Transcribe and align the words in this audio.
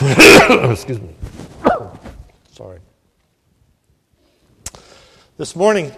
Excuse 0.70 0.98
me. 0.98 1.14
Sorry. 2.52 2.78
This 5.36 5.54
morning, 5.54 5.92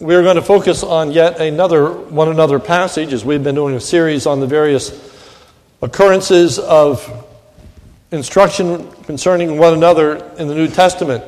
we're 0.00 0.24
going 0.24 0.34
to 0.34 0.42
focus 0.42 0.82
on 0.82 1.12
yet 1.12 1.40
another 1.40 1.88
one 1.88 2.30
another 2.30 2.58
passage 2.58 3.12
as 3.12 3.24
we've 3.24 3.44
been 3.44 3.54
doing 3.54 3.76
a 3.76 3.80
series 3.80 4.26
on 4.26 4.40
the 4.40 4.48
various 4.48 4.90
occurrences 5.80 6.58
of 6.58 7.08
instruction 8.10 8.90
concerning 9.04 9.56
one 9.56 9.72
another 9.72 10.16
in 10.36 10.48
the 10.48 10.54
New 10.56 10.66
Testament. 10.66 11.22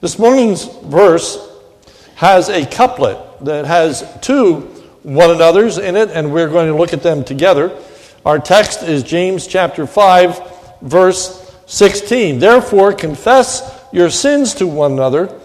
This 0.00 0.18
morning's 0.18 0.64
verse 0.64 1.36
has 2.14 2.48
a 2.48 2.64
couplet 2.64 3.18
that 3.44 3.66
has 3.66 4.10
two 4.22 4.60
one 5.02 5.30
another's 5.30 5.76
in 5.76 5.96
it, 5.96 6.08
and 6.08 6.32
we're 6.32 6.48
going 6.48 6.68
to 6.68 6.78
look 6.78 6.94
at 6.94 7.02
them 7.02 7.24
together. 7.24 7.78
Our 8.24 8.38
text 8.38 8.82
is 8.82 9.02
James 9.02 9.46
chapter 9.46 9.86
5, 9.86 10.80
verse 10.80 11.41
16. 11.66 12.38
Therefore, 12.38 12.92
confess 12.92 13.80
your 13.92 14.10
sins 14.10 14.54
to 14.54 14.66
one 14.66 14.92
another 14.92 15.38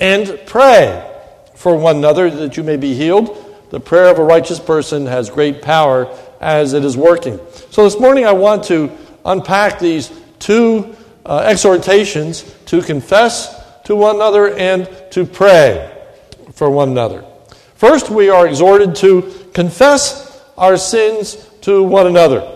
and 0.00 0.40
pray 0.46 1.10
for 1.54 1.76
one 1.76 1.96
another 1.96 2.30
that 2.30 2.56
you 2.56 2.62
may 2.62 2.76
be 2.76 2.94
healed. 2.94 3.40
The 3.70 3.80
prayer 3.80 4.08
of 4.08 4.18
a 4.18 4.24
righteous 4.24 4.60
person 4.60 5.06
has 5.06 5.30
great 5.30 5.62
power 5.62 6.14
as 6.40 6.74
it 6.74 6.84
is 6.84 6.96
working. 6.96 7.40
So, 7.70 7.84
this 7.84 7.98
morning 7.98 8.26
I 8.26 8.32
want 8.32 8.64
to 8.64 8.90
unpack 9.24 9.78
these 9.78 10.12
two 10.38 10.94
uh, 11.24 11.38
exhortations 11.38 12.42
to 12.66 12.82
confess 12.82 13.54
to 13.84 13.96
one 13.96 14.16
another 14.16 14.54
and 14.54 14.88
to 15.12 15.24
pray 15.24 15.90
for 16.52 16.70
one 16.70 16.90
another. 16.90 17.24
First, 17.74 18.10
we 18.10 18.30
are 18.30 18.46
exhorted 18.46 18.94
to 18.96 19.32
confess 19.52 20.42
our 20.56 20.76
sins 20.76 21.34
to 21.62 21.82
one 21.82 22.06
another. 22.06 22.50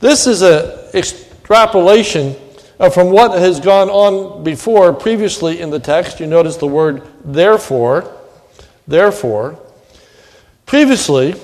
This 0.00 0.26
is 0.26 0.42
an 0.42 0.90
extrapolation 1.46 2.34
from 2.92 3.10
what 3.10 3.38
has 3.38 3.60
gone 3.60 3.88
on 3.88 4.42
before, 4.42 4.92
previously 4.92 5.60
in 5.60 5.70
the 5.70 5.78
text. 5.78 6.18
You 6.18 6.26
notice 6.26 6.56
the 6.56 6.66
word 6.66 7.06
therefore. 7.24 8.12
Therefore. 8.88 9.56
Previously 10.66 11.36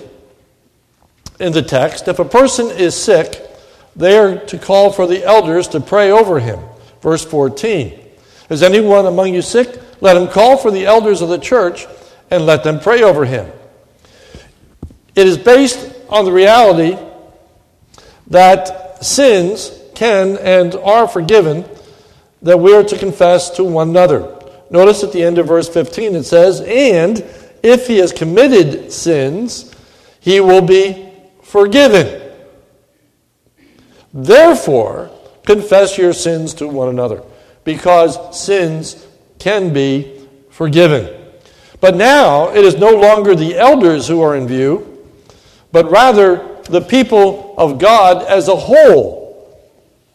in 1.39 1.53
the 1.53 1.63
text, 1.63 2.09
if 2.09 2.19
a 2.19 2.25
person 2.25 2.67
is 2.67 3.01
sick, 3.01 3.49
they 3.95 4.19
are 4.19 4.45
to 4.47 4.59
call 4.59 4.91
for 4.91 5.07
the 5.07 5.25
elders 5.25 5.69
to 5.69 5.79
pray 5.79 6.11
over 6.11 6.41
him. 6.41 6.59
Verse 7.01 7.25
14. 7.25 7.97
Is 8.51 8.65
anyone 8.65 9.07
among 9.07 9.33
you 9.33 9.43
sick? 9.43 9.81
Let 10.01 10.17
him 10.17 10.27
call 10.27 10.57
for 10.57 10.73
the 10.73 10.85
elders 10.85 11.23
of 11.23 11.29
the 11.29 11.39
church 11.39 11.87
and 12.29 12.45
let 12.45 12.65
them 12.65 12.81
pray 12.81 13.05
over 13.05 13.25
him. 13.25 13.53
It 15.15 15.29
is 15.29 15.39
based 15.39 15.95
on 16.09 16.25
the 16.25 16.33
reality 16.33 16.99
that 18.27 19.05
sins 19.05 19.79
can 19.95 20.37
and 20.39 20.75
are 20.77 21.07
forgiven 21.07 21.65
that 22.43 22.59
we 22.59 22.75
are 22.75 22.83
to 22.83 22.99
confess 22.99 23.51
to 23.51 23.65
one 23.65 23.91
another. 23.91 24.39
Notice 24.71 25.05
at 25.05 25.13
the 25.13 25.23
end 25.23 25.39
of 25.39 25.47
verse 25.47 25.69
15 25.69 26.17
it 26.17 26.25
says, 26.25 26.61
And 26.61 27.25
if 27.63 27.87
he 27.87 27.99
has 27.99 28.13
committed 28.13 28.93
sins, 28.93 29.73
he 30.21 30.41
will 30.41 30.63
be 30.63 31.09
forgiven. 31.43 32.21
Therefore, 34.13 35.11
confess 35.47 35.97
your 35.97 36.13
sins 36.13 36.55
to 36.55 36.69
one 36.69 36.89
another, 36.89 37.23
because 37.65 38.39
sins 38.39 39.07
can 39.39 39.73
be 39.73 40.27
forgiven. 40.51 41.09
But 41.81 41.97
now 41.97 42.51
it 42.55 42.65
is 42.65 42.77
no 42.77 42.91
longer 42.91 43.35
the 43.35 43.59
elders 43.59 44.07
who 44.07 44.21
are 44.23 44.37
in 44.37 44.47
view, 44.47 45.07
but 45.73 45.91
rather 45.91 46.61
the 46.65 46.81
people 46.81 47.55
of 47.59 47.79
God 47.79 48.25
as 48.25 48.49
a 48.49 48.57
whole 48.57 49.22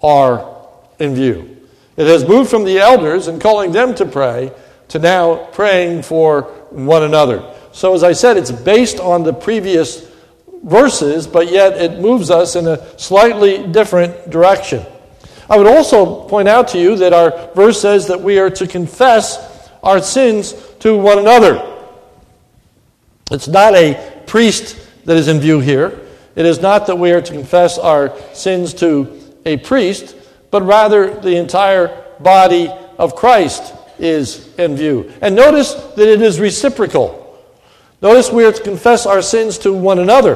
are 0.01 0.57
in 0.99 1.15
view. 1.15 1.57
It 1.95 2.07
has 2.07 2.27
moved 2.27 2.49
from 2.49 2.63
the 2.63 2.79
elders 2.79 3.27
and 3.27 3.41
calling 3.41 3.71
them 3.71 3.95
to 3.95 4.05
pray 4.05 4.51
to 4.89 4.99
now 4.99 5.47
praying 5.51 6.03
for 6.03 6.43
one 6.69 7.03
another. 7.03 7.53
So, 7.71 7.93
as 7.93 8.03
I 8.03 8.13
said, 8.13 8.37
it's 8.37 8.51
based 8.51 8.99
on 8.99 9.23
the 9.23 9.33
previous 9.33 10.07
verses, 10.63 11.27
but 11.27 11.51
yet 11.51 11.73
it 11.73 11.99
moves 11.99 12.31
us 12.31 12.55
in 12.55 12.67
a 12.67 12.99
slightly 12.99 13.67
different 13.67 14.29
direction. 14.29 14.85
I 15.49 15.57
would 15.57 15.67
also 15.67 16.27
point 16.27 16.47
out 16.47 16.67
to 16.69 16.79
you 16.79 16.95
that 16.97 17.13
our 17.13 17.53
verse 17.53 17.81
says 17.81 18.07
that 18.07 18.21
we 18.21 18.39
are 18.39 18.49
to 18.49 18.67
confess 18.67 19.69
our 19.83 20.01
sins 20.01 20.53
to 20.79 20.97
one 20.97 21.19
another. 21.19 21.75
It's 23.31 23.47
not 23.47 23.75
a 23.75 24.23
priest 24.25 24.77
that 25.05 25.17
is 25.17 25.27
in 25.27 25.39
view 25.39 25.59
here. 25.59 25.99
It 26.35 26.45
is 26.45 26.61
not 26.61 26.87
that 26.87 26.97
we 26.97 27.11
are 27.11 27.21
to 27.21 27.33
confess 27.33 27.77
our 27.77 28.13
sins 28.33 28.73
to 28.75 29.05
a 29.47 29.57
priest, 29.57 30.15
but 30.51 30.61
rather 30.61 31.19
the 31.19 31.37
entire 31.37 32.03
body 32.19 32.69
of 32.97 33.15
Christ 33.15 33.73
is 33.97 34.53
in 34.57 34.75
view. 34.75 35.11
And 35.21 35.35
notice 35.35 35.73
that 35.73 36.07
it 36.07 36.21
is 36.21 36.39
reciprocal. 36.39 37.23
Notice 38.01 38.31
we 38.31 38.45
are 38.45 38.51
to 38.51 38.61
confess 38.61 39.05
our 39.05 39.21
sins 39.21 39.57
to 39.59 39.73
one 39.73 39.99
another. 39.99 40.35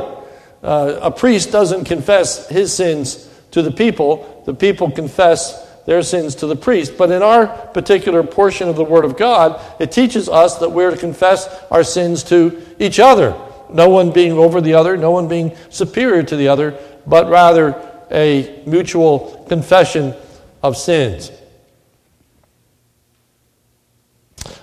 Uh, 0.63 0.99
a 1.01 1.11
priest 1.11 1.51
doesn't 1.51 1.85
confess 1.85 2.47
his 2.49 2.73
sins 2.73 3.27
to 3.51 3.61
the 3.61 3.72
people, 3.72 4.44
the 4.45 4.53
people 4.53 4.89
confess 4.89 5.67
their 5.85 6.01
sins 6.03 6.35
to 6.35 6.47
the 6.47 6.55
priest. 6.55 6.97
But 6.97 7.11
in 7.11 7.22
our 7.22 7.47
particular 7.47 8.23
portion 8.23 8.69
of 8.69 8.75
the 8.75 8.83
Word 8.83 9.03
of 9.03 9.17
God, 9.17 9.59
it 9.79 9.91
teaches 9.91 10.29
us 10.29 10.57
that 10.59 10.69
we're 10.69 10.91
to 10.91 10.97
confess 10.97 11.47
our 11.69 11.83
sins 11.83 12.23
to 12.25 12.61
each 12.79 12.99
other. 12.99 13.35
No 13.69 13.89
one 13.89 14.11
being 14.11 14.33
over 14.33 14.61
the 14.61 14.75
other, 14.75 14.95
no 14.95 15.11
one 15.11 15.28
being 15.28 15.55
superior 15.69 16.23
to 16.23 16.35
the 16.35 16.47
other, 16.47 16.78
but 17.05 17.29
rather 17.29 17.91
a 18.11 18.63
mutual 18.66 19.45
confession 19.47 20.13
of 20.61 20.77
sins. 20.77 21.31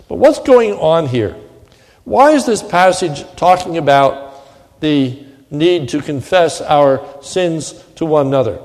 But 0.08 0.16
what's 0.16 0.38
going 0.38 0.72
on 0.72 1.06
here? 1.06 1.36
Why 2.04 2.30
is 2.32 2.46
this 2.46 2.62
passage 2.62 3.24
talking 3.36 3.76
about 3.76 4.80
the 4.80 5.24
need 5.50 5.90
to 5.90 6.00
confess 6.00 6.60
our 6.60 7.04
sins 7.22 7.72
to 7.96 8.06
one 8.06 8.28
another? 8.28 8.60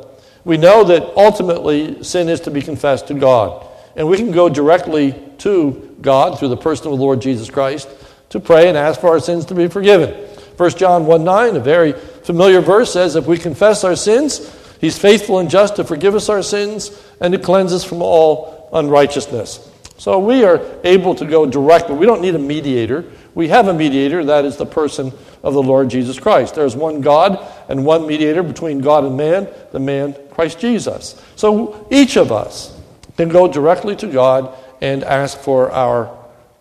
We 0.45 0.57
know 0.57 0.83
that 0.85 1.17
ultimately 1.17 2.03
sin 2.03 2.29
is 2.29 2.41
to 2.41 2.51
be 2.51 2.61
confessed 2.61 3.07
to 3.07 3.13
God. 3.13 3.67
And 3.95 4.07
we 4.07 4.17
can 4.17 4.31
go 4.31 4.49
directly 4.49 5.13
to 5.39 5.95
God 6.01 6.39
through 6.39 6.49
the 6.49 6.57
person 6.57 6.87
of 6.87 6.91
the 6.93 7.03
Lord 7.03 7.21
Jesus 7.21 7.49
Christ 7.49 7.89
to 8.29 8.39
pray 8.39 8.67
and 8.67 8.77
ask 8.77 8.99
for 8.99 9.09
our 9.09 9.19
sins 9.19 9.45
to 9.45 9.55
be 9.55 9.67
forgiven. 9.67 10.09
1 10.57 10.69
John 10.71 11.05
1 11.05 11.23
9, 11.23 11.55
a 11.55 11.59
very 11.59 11.93
familiar 11.93 12.61
verse, 12.61 12.93
says, 12.93 13.15
If 13.15 13.25
we 13.25 13.37
confess 13.37 13.83
our 13.83 13.95
sins, 13.95 14.39
He's 14.83 14.99
faithful 14.99 15.39
and 15.39 15.49
just 15.49 15.77
to 15.77 15.85
forgive 15.85 16.13
us 16.13 16.27
our 16.27 16.43
sins 16.43 16.91
and 17.21 17.31
to 17.31 17.39
cleanse 17.39 17.71
us 17.71 17.85
from 17.85 18.01
all 18.01 18.67
unrighteousness. 18.73 19.71
So 19.97 20.19
we 20.19 20.43
are 20.43 20.61
able 20.83 21.15
to 21.15 21.25
go 21.25 21.45
directly. 21.45 21.95
We 21.95 22.05
don't 22.05 22.21
need 22.21 22.35
a 22.35 22.39
mediator. 22.39 23.05
We 23.33 23.47
have 23.47 23.69
a 23.69 23.73
mediator, 23.73 24.25
that 24.25 24.43
is 24.43 24.57
the 24.57 24.65
person 24.65 25.13
of 25.41 25.53
the 25.53 25.63
Lord 25.63 25.87
Jesus 25.87 26.19
Christ. 26.19 26.55
There's 26.55 26.75
one 26.75 26.99
God 26.99 27.39
and 27.69 27.85
one 27.85 28.05
mediator 28.05 28.43
between 28.43 28.79
God 28.79 29.05
and 29.05 29.15
man, 29.15 29.47
the 29.71 29.79
man 29.79 30.17
Christ 30.31 30.59
Jesus. 30.59 31.15
So 31.37 31.87
each 31.89 32.17
of 32.17 32.33
us 32.33 32.77
can 33.15 33.29
go 33.29 33.47
directly 33.47 33.95
to 33.95 34.07
God 34.07 34.53
and 34.81 35.05
ask 35.05 35.39
for 35.39 35.71
our 35.71 36.13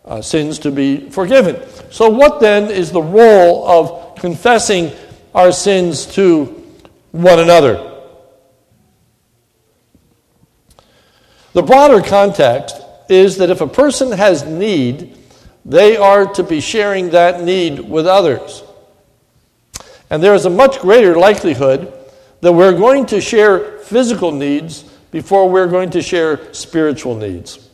uh, 0.04 0.22
sins 0.22 0.60
to 0.60 0.70
be 0.70 1.10
forgiven. 1.10 1.60
So, 1.90 2.08
what 2.08 2.38
then 2.38 2.70
is 2.70 2.92
the 2.92 3.02
role 3.02 3.66
of 3.66 4.14
confessing 4.20 4.92
our 5.34 5.50
sins 5.50 6.06
to 6.14 6.44
one 7.10 7.40
another? 7.40 7.91
The 11.52 11.62
broader 11.62 12.00
context 12.00 12.80
is 13.08 13.36
that 13.36 13.50
if 13.50 13.60
a 13.60 13.66
person 13.66 14.12
has 14.12 14.44
need, 14.44 15.16
they 15.64 15.96
are 15.96 16.32
to 16.34 16.42
be 16.42 16.60
sharing 16.60 17.10
that 17.10 17.42
need 17.42 17.78
with 17.78 18.06
others. 18.06 18.62
And 20.08 20.22
there 20.22 20.34
is 20.34 20.46
a 20.46 20.50
much 20.50 20.80
greater 20.80 21.16
likelihood 21.16 21.92
that 22.40 22.52
we're 22.52 22.76
going 22.76 23.06
to 23.06 23.20
share 23.20 23.78
physical 23.80 24.32
needs 24.32 24.82
before 25.10 25.48
we're 25.48 25.68
going 25.68 25.90
to 25.90 26.02
share 26.02 26.52
spiritual 26.54 27.16
needs. 27.16 27.68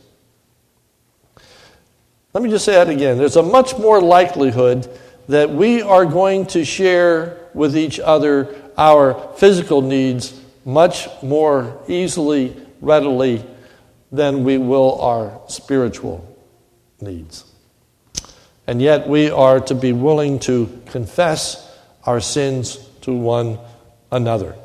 Let 2.33 2.43
me 2.43 2.49
just 2.49 2.65
say 2.65 2.73
that 2.73 2.89
again. 2.89 3.17
There's 3.17 3.37
a 3.37 3.43
much 3.43 3.77
more 3.77 4.01
likelihood 4.01 4.87
that 5.29 5.49
we 5.49 5.81
are 5.81 6.05
going 6.05 6.45
to 6.47 6.65
share 6.65 7.47
with 7.53 7.77
each 7.77 7.99
other 7.99 8.55
our 8.77 9.33
physical 9.37 9.81
needs 9.81 10.39
much 10.65 11.07
more 11.23 11.81
easily, 11.87 12.55
readily 12.81 13.43
than 14.11 14.43
we 14.43 14.57
will 14.57 14.99
our 15.01 15.39
spiritual 15.47 16.25
needs. 17.01 17.45
And 18.67 18.81
yet 18.81 19.07
we 19.07 19.29
are 19.29 19.59
to 19.61 19.75
be 19.75 19.93
willing 19.93 20.39
to 20.39 20.81
confess 20.87 21.65
our 22.05 22.19
sins 22.19 22.77
to 23.01 23.13
one 23.13 23.59
another. 24.11 24.55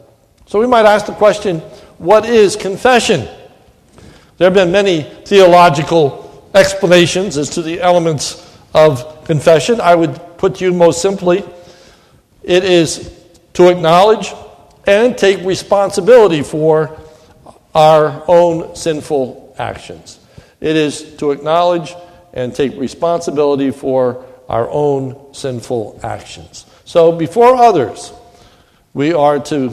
So 0.46 0.60
we 0.60 0.66
might 0.66 0.86
ask 0.86 1.06
the 1.06 1.12
question 1.12 1.60
what 1.98 2.26
is 2.26 2.56
confession? 2.56 3.28
There 4.36 4.46
have 4.46 4.54
been 4.54 4.72
many 4.72 5.02
theological 5.24 6.50
explanations 6.54 7.36
as 7.36 7.50
to 7.50 7.62
the 7.62 7.80
elements 7.80 8.58
of 8.74 9.24
confession. 9.24 9.80
I 9.80 9.94
would 9.94 10.20
put 10.38 10.60
you 10.60 10.72
most 10.72 11.00
simply 11.00 11.44
it 12.42 12.62
is 12.62 13.10
to 13.54 13.68
acknowledge 13.68 14.32
and 14.86 15.16
take 15.16 15.44
responsibility 15.46 16.42
for 16.42 17.00
our 17.74 18.22
own 18.28 18.76
sinful 18.76 19.54
actions. 19.58 20.20
It 20.60 20.76
is 20.76 21.16
to 21.16 21.32
acknowledge 21.32 21.94
and 22.32 22.54
take 22.54 22.76
responsibility 22.78 23.70
for 23.70 24.24
our 24.48 24.68
own 24.70 25.34
sinful 25.34 26.00
actions. 26.02 26.66
So, 26.84 27.12
before 27.12 27.56
others, 27.56 28.12
we 28.92 29.12
are 29.12 29.38
to 29.40 29.72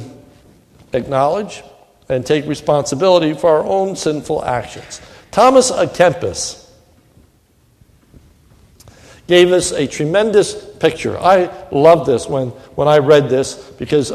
acknowledge 0.93 1.63
and 2.09 2.25
take 2.25 2.45
responsibility 2.45 3.33
for 3.33 3.49
our 3.49 3.63
own 3.63 3.95
sinful 3.95 4.43
actions. 4.43 5.01
Thomas 5.31 5.71
à 5.71 5.87
Kempis 5.87 6.69
gave 9.27 9.51
us 9.51 9.71
a 9.71 9.87
tremendous 9.87 10.53
picture. 10.53 11.17
I 11.17 11.49
love 11.71 12.05
this 12.05 12.27
when, 12.27 12.49
when 12.75 12.87
I 12.87 12.97
read 12.97 13.29
this 13.29 13.55
because 13.79 14.11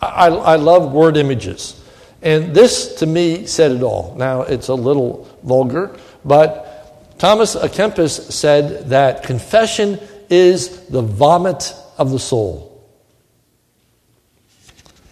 I, 0.00 0.28
I 0.28 0.56
love 0.56 0.92
word 0.92 1.16
images. 1.18 1.83
And 2.24 2.54
this, 2.54 2.94
to 2.96 3.06
me, 3.06 3.44
said 3.44 3.70
it 3.70 3.82
all. 3.82 4.14
Now, 4.16 4.42
it's 4.42 4.68
a 4.68 4.74
little 4.74 5.28
vulgar, 5.42 5.94
but 6.24 7.18
Thomas 7.18 7.54
à 7.54 7.68
Kempis 7.68 8.32
said 8.32 8.88
that 8.88 9.22
confession 9.22 10.00
is 10.30 10.86
the 10.88 11.02
vomit 11.02 11.74
of 11.98 12.10
the 12.10 12.18
soul. 12.18 12.82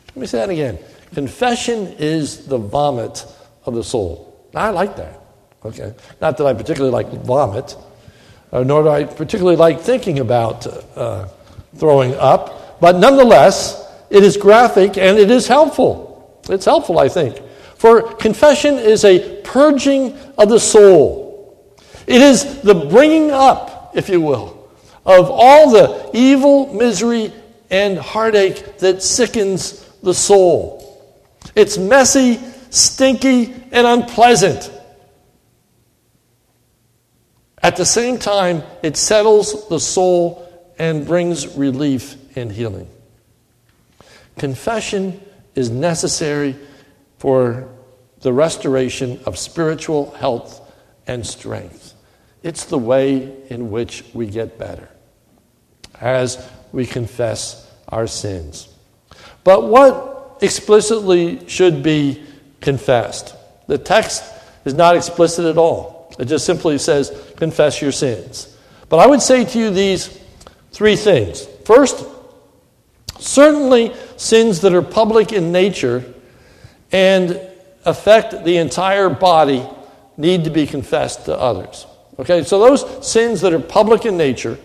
Let 0.09 0.17
me 0.17 0.27
say 0.27 0.39
that 0.39 0.49
again. 0.49 0.79
Confession 1.15 1.95
is 1.99 2.47
the 2.47 2.57
vomit 2.57 3.27
of 3.67 3.75
the 3.75 3.85
soul. 3.85 4.49
Now, 4.55 4.63
I 4.63 4.71
like 4.71 4.97
that. 4.97 5.21
Okay. 5.67 5.95
Not 6.23 6.39
that 6.39 6.47
I 6.47 6.55
particularly 6.55 6.93
like 6.93 7.13
vomit, 7.25 7.77
uh, 8.53 8.63
nor 8.63 8.85
do 8.85 8.89
I 8.89 9.05
particularly 9.05 9.57
like 9.57 9.81
thinking 9.81 10.19
about 10.19 10.67
uh, 10.97 11.29
throwing 11.77 12.15
up, 12.15 12.81
but 12.81 12.97
nonetheless, 12.97 13.87
it 14.09 14.25
is 14.25 14.39
graphic 14.39 14.97
and 14.97 15.19
it 15.19 15.31
is 15.31 15.47
helpful. 15.47 16.12
It's 16.49 16.65
helpful, 16.65 16.99
I 16.99 17.09
think. 17.09 17.41
For 17.77 18.15
confession 18.15 18.75
is 18.75 19.05
a 19.05 19.41
purging 19.43 20.17
of 20.39 20.49
the 20.49 20.61
soul, 20.61 21.23
it 22.07 22.21
is 22.21 22.61
the 22.63 22.75
bringing 22.75 23.31
up, 23.31 23.93
if 23.95 24.09
you 24.09 24.21
will, 24.21 24.69
of 25.05 25.31
all 25.31 25.71
the 25.71 26.11
evil, 26.13 26.73
misery, 26.73 27.33
and 27.71 27.99
heartache 27.99 28.79
that 28.79 29.03
sickens 29.03 29.89
the 30.03 30.15
soul. 30.15 30.79
It's 31.55 31.79
messy, 31.79 32.39
stinky, 32.71 33.55
and 33.73 33.87
unpleasant. 33.87 34.71
At 37.63 37.77
the 37.77 37.85
same 37.85 38.19
time, 38.19 38.63
it 38.83 38.97
settles 38.97 39.69
the 39.69 39.79
soul 39.79 40.49
and 40.79 41.07
brings 41.07 41.57
relief 41.57 42.17
and 42.37 42.51
healing. 42.51 42.89
Confession 44.37 45.21
is 45.55 45.71
necessary 45.71 46.57
for 47.19 47.69
the 48.21 48.33
restoration 48.33 49.21
of 49.27 49.39
spiritual 49.39 50.13
health 50.13 50.61
and 51.07 51.27
strength. 51.27 51.95
It's 52.43 52.65
the 52.65 52.79
way 52.79 53.33
in 53.49 53.71
which 53.71 54.05
we 54.15 54.27
get 54.27 54.59
better 54.59 54.89
as 56.01 56.49
we 56.73 56.87
confess 56.87 57.71
our 57.89 58.07
sins. 58.07 58.69
But 59.45 59.69
what 59.69 60.39
explicitly 60.41 61.49
should 61.49 61.83
be 61.83 62.25
confessed? 62.61 63.35
The 63.67 63.79
text 63.79 64.25
is 64.65 64.75
not 64.75 64.97
explicit 64.97 65.47
at 65.47 65.59
all. 65.59 66.15
It 66.19 66.27
just 66.27 66.45
simply 66.45 66.79
says, 66.79 67.11
confess 67.37 67.81
your 67.81 67.93
sins. 67.93 68.57
But 68.89 68.99
I 68.99 69.07
would 69.07 69.23
say 69.23 69.45
to 69.45 69.59
you 69.59 69.71
these 69.71 70.09
three 70.73 70.97
things. 70.97 71.47
First, 71.65 72.05
certainly 73.19 73.95
sins 74.23 74.61
that 74.61 74.73
are 74.73 74.83
public 74.83 75.33
in 75.33 75.51
nature 75.51 76.05
and 76.93 77.41
affect 77.85 78.45
the 78.45 78.57
entire 78.57 79.11
body 79.11 79.67
need 80.17 80.45
to 80.45 80.51
be 80.51 80.67
confessed 80.67 81.25
to 81.25 81.37
others. 81.37 81.87
Okay, 82.21 82.45
so 82.45 82.61
those 82.61 83.07
sins 83.07 83.41
that 83.41 83.53
are 83.53 83.59
public 83.59 84.05
in 84.05 84.17
nature 84.17 84.59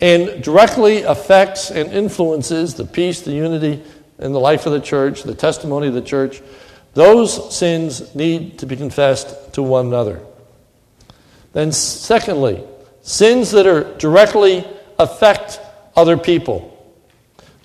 and 0.00 0.42
directly 0.42 1.02
affects 1.02 1.70
and 1.70 1.92
influences 1.92 2.74
the 2.74 2.84
peace, 2.84 3.22
the 3.22 3.32
unity, 3.32 3.82
and 4.18 4.34
the 4.34 4.38
life 4.38 4.66
of 4.66 4.72
the 4.72 4.80
church, 4.80 5.24
the 5.24 5.34
testimony 5.34 5.88
of 5.88 5.94
the 5.94 6.02
church, 6.02 6.40
those 6.92 7.56
sins 7.56 8.14
need 8.14 8.58
to 8.60 8.66
be 8.66 8.76
confessed 8.76 9.52
to 9.54 9.62
one 9.62 9.86
another. 9.86 10.20
Then, 11.52 11.72
secondly, 11.72 12.62
sins 13.02 13.50
that 13.50 13.66
are 13.66 13.96
directly 13.98 14.64
affect 14.98 15.60
other 15.96 16.16
people, 16.16 16.73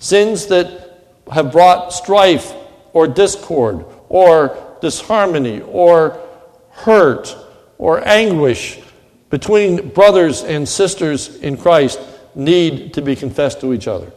sins 0.00 0.46
that 0.46 1.06
have 1.30 1.52
brought 1.52 1.92
strife 1.92 2.52
or 2.92 3.06
discord 3.06 3.84
or 4.08 4.76
disharmony 4.80 5.60
or 5.60 6.18
hurt 6.70 7.36
or 7.78 8.06
anguish 8.06 8.80
between 9.28 9.90
brothers 9.90 10.42
and 10.42 10.68
sisters 10.68 11.36
in 11.36 11.56
Christ 11.56 12.00
need 12.34 12.94
to 12.94 13.02
be 13.02 13.14
confessed 13.14 13.60
to 13.60 13.72
each 13.72 13.86
other. 13.86 14.12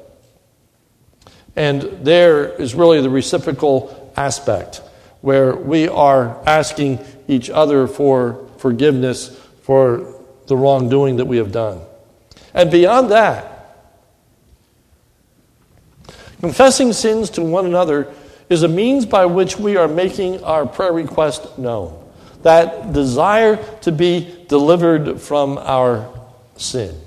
And 1.56 1.84
there 2.04 2.50
is 2.50 2.74
really 2.74 3.00
the 3.02 3.12
reciprocal 3.12 4.12
aspect 4.18 4.82
where 5.22 5.56
we 5.56 5.88
are 5.88 6.42
asking 6.48 7.00
each 7.28 7.50
other 7.50 7.88
for 7.88 8.50
forgiveness 8.58 9.40
for 9.62 10.16
the 10.48 10.58
wrongdoing 10.58 11.18
that 11.18 11.26
we 11.26 11.38
have 11.38 11.52
done. 11.52 11.80
And 12.54 12.72
beyond 12.72 13.12
that, 13.12 13.53
confessing 16.44 16.92
sins 16.92 17.30
to 17.30 17.42
one 17.42 17.66
another 17.66 18.06
is 18.50 18.64
a 18.64 18.68
means 18.68 19.06
by 19.06 19.26
which 19.26 19.58
we 19.58 19.78
are 19.78 19.88
making 19.88 20.44
our 20.44 20.66
prayer 20.66 20.92
request 20.92 21.58
known. 21.58 21.98
That 22.42 22.92
desire 22.92 23.64
to 23.84 23.94
be 23.94 24.44
delivered 24.50 25.22
from 25.22 25.58
our 25.58 26.14
sin. 26.58 27.00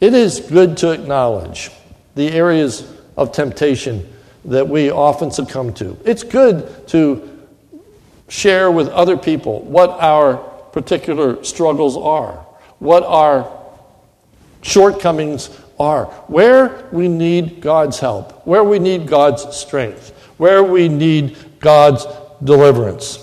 It 0.00 0.14
is 0.14 0.40
good 0.40 0.78
to 0.78 0.92
acknowledge 0.92 1.70
the 2.14 2.30
areas 2.30 2.90
of 3.18 3.32
temptation 3.32 4.10
that 4.46 4.66
we 4.66 4.90
often 4.90 5.30
succumb 5.30 5.74
to. 5.74 5.98
It's 6.06 6.22
good 6.22 6.88
to 6.88 7.46
share 8.28 8.70
with 8.70 8.88
other 8.88 9.18
people 9.18 9.60
what 9.60 9.90
our 9.90 10.38
particular 10.72 11.44
struggles 11.44 11.98
are, 11.98 12.32
what 12.78 13.02
our 13.02 13.46
shortcomings 14.62 15.50
are, 15.78 16.06
where 16.28 16.88
we 16.92 17.08
need 17.08 17.60
God's 17.60 17.98
help, 17.98 18.46
where 18.46 18.64
we 18.64 18.78
need 18.78 19.06
God's 19.06 19.56
strength, 19.56 20.10
where 20.36 20.62
we 20.62 20.88
need 20.88 21.36
God's 21.60 22.06
deliverance. 22.42 23.22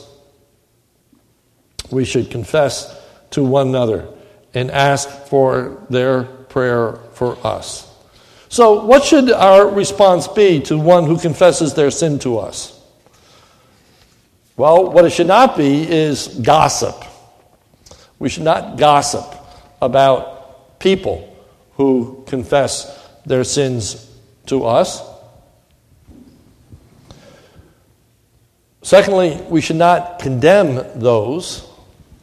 We 1.92 2.06
should 2.06 2.32
confess 2.32 3.00
to 3.32 3.44
one 3.44 3.70
another 3.70 4.08
and 4.54 4.70
ask 4.72 5.10
for 5.28 5.86
their 5.90 6.24
prayer 6.24 7.00
for 7.14 7.38
us. 7.46 7.90
So, 8.50 8.86
what 8.86 9.04
should 9.04 9.32
our 9.32 9.68
response 9.68 10.28
be 10.28 10.60
to 10.62 10.78
one 10.78 11.06
who 11.06 11.18
confesses 11.18 11.74
their 11.74 11.90
sin 11.90 12.20
to 12.20 12.38
us? 12.38 12.80
Well, 14.56 14.92
what 14.92 15.06
it 15.06 15.10
should 15.10 15.28
not 15.28 15.58
be 15.58 15.90
is 15.90 16.28
gossip. 16.28 17.04
We 18.20 18.30
should 18.30 18.44
not 18.44 18.78
gossip 18.78 19.26
about 19.82 20.80
people 20.80 21.33
who 21.76 22.24
confess 22.28 23.00
their 23.26 23.44
sins 23.44 24.10
to 24.48 24.66
us. 24.66 25.02
Secondly, 28.82 29.42
we 29.50 29.62
should 29.62 29.78
not 29.78 30.20
condemn 30.20 31.00
those 31.00 31.68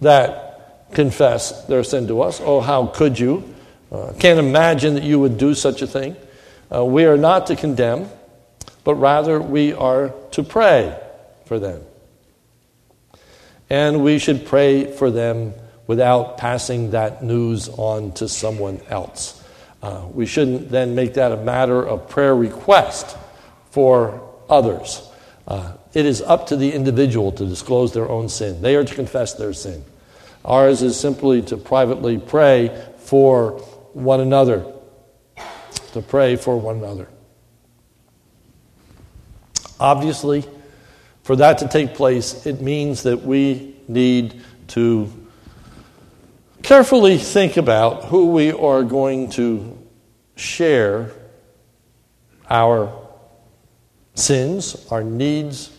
that 0.01 0.91
confess 0.93 1.65
their 1.65 1.83
sin 1.83 2.07
to 2.09 2.21
us. 2.21 2.41
Oh, 2.45 2.61
how 2.61 2.87
could 2.87 3.19
you? 3.19 3.55
Uh, 3.91 4.13
can't 4.19 4.39
imagine 4.39 4.95
that 4.95 5.03
you 5.03 5.19
would 5.19 5.39
do 5.39 5.55
such 5.55 5.83
a 5.83 5.87
thing. 5.87 6.17
Uh, 6.73 6.85
we 6.85 7.05
are 7.07 7.17
not 7.17 7.47
to 7.47 7.57
condemn, 7.57 8.09
but 8.85 8.95
rather 8.95 9.41
we 9.41 9.73
are 9.73 10.13
to 10.33 10.43
pray 10.43 10.97
for 11.47 11.59
them. 11.59 11.83
And 13.69 14.05
we 14.05 14.19
should 14.19 14.47
pray 14.47 14.93
for 14.93 15.11
them 15.11 15.55
without 15.87 16.39
passing 16.39 16.91
that 16.91 17.25
news 17.25 17.69
on 17.69 18.13
to 18.13 18.29
someone 18.29 18.81
else. 18.89 19.40
Uh, 19.83 20.07
we 20.13 20.27
shouldn't 20.27 20.71
then 20.71 20.95
make 20.95 21.15
that 21.15 21.33
a 21.33 21.37
matter 21.37 21.83
of 21.83 22.09
prayer 22.09 22.35
request 22.35 23.17
for 23.71 24.29
others. 24.49 25.09
Uh, 25.49 25.73
it 25.95 26.07
is 26.07 26.21
up 26.23 26.49
to 26.49 26.57
the 26.57 26.73
individual 26.73 27.33
to 27.33 27.47
disclose 27.47 27.93
their 27.93 28.09
own 28.09 28.29
sin. 28.29 28.61
They 28.63 28.77
are 28.77 28.85
to 28.85 28.95
confess 28.95 29.35
their 29.35 29.53
sin. 29.53 29.85
Ours 30.45 30.83
is 30.83 30.99
simply 30.99 31.43
to 31.43 31.57
privately 31.57 32.19
pray 32.19 32.69
for 32.99 33.53
one 33.93 34.21
another, 34.21 34.65
to 35.93 36.03
pray 36.03 36.37
for 36.37 36.59
one 36.59 36.77
another. 36.77 37.09
Obviously, 39.79 40.45
for 41.23 41.37
that 41.37 41.59
to 41.59 41.69
take 41.69 41.95
place, 41.95 42.47
it 42.47 42.61
means 42.61 43.03
that 43.05 43.23
we 43.23 43.77
need 43.89 44.43
to 44.69 45.13
carefully 46.71 47.19
think 47.19 47.57
about 47.57 48.05
who 48.05 48.27
we 48.27 48.53
are 48.53 48.85
going 48.85 49.29
to 49.29 49.77
share 50.37 51.11
our 52.49 52.97
sins, 54.15 54.87
our 54.89 55.03
needs, 55.03 55.77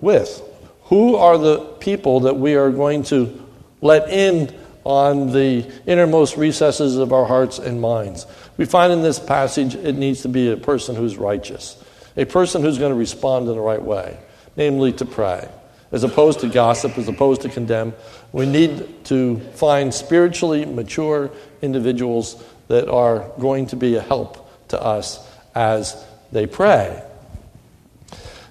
with? 0.00 0.42
Who 0.86 1.14
are 1.14 1.38
the 1.38 1.60
people 1.78 2.18
that 2.20 2.36
we 2.36 2.56
are 2.56 2.72
going 2.72 3.04
to 3.04 3.40
let 3.82 4.10
in 4.10 4.52
on 4.82 5.30
the 5.30 5.64
innermost 5.86 6.36
recesses 6.36 6.96
of 6.96 7.12
our 7.12 7.26
hearts 7.26 7.60
and 7.60 7.80
minds? 7.80 8.26
We 8.56 8.64
find 8.64 8.92
in 8.92 9.02
this 9.02 9.20
passage 9.20 9.76
it 9.76 9.94
needs 9.94 10.22
to 10.22 10.28
be 10.28 10.50
a 10.50 10.56
person 10.56 10.96
who's 10.96 11.18
righteous, 11.18 11.80
a 12.16 12.24
person 12.24 12.62
who's 12.62 12.78
going 12.78 12.90
to 12.92 12.98
respond 12.98 13.46
in 13.48 13.54
the 13.54 13.60
right 13.60 13.80
way, 13.80 14.18
namely 14.56 14.92
to 14.94 15.04
pray, 15.04 15.48
as 15.92 16.04
opposed 16.04 16.40
to 16.40 16.48
gossip, 16.48 16.96
as 16.98 17.08
opposed 17.08 17.42
to 17.42 17.48
condemn. 17.48 17.92
We 18.32 18.46
need 18.46 19.04
to 19.06 19.38
find 19.54 19.92
spiritually 19.92 20.64
mature 20.64 21.30
individuals 21.62 22.42
that 22.68 22.88
are 22.88 23.28
going 23.40 23.66
to 23.66 23.76
be 23.76 23.96
a 23.96 24.00
help 24.00 24.68
to 24.68 24.80
us 24.80 25.26
as 25.54 26.02
they 26.30 26.46
pray. 26.46 27.02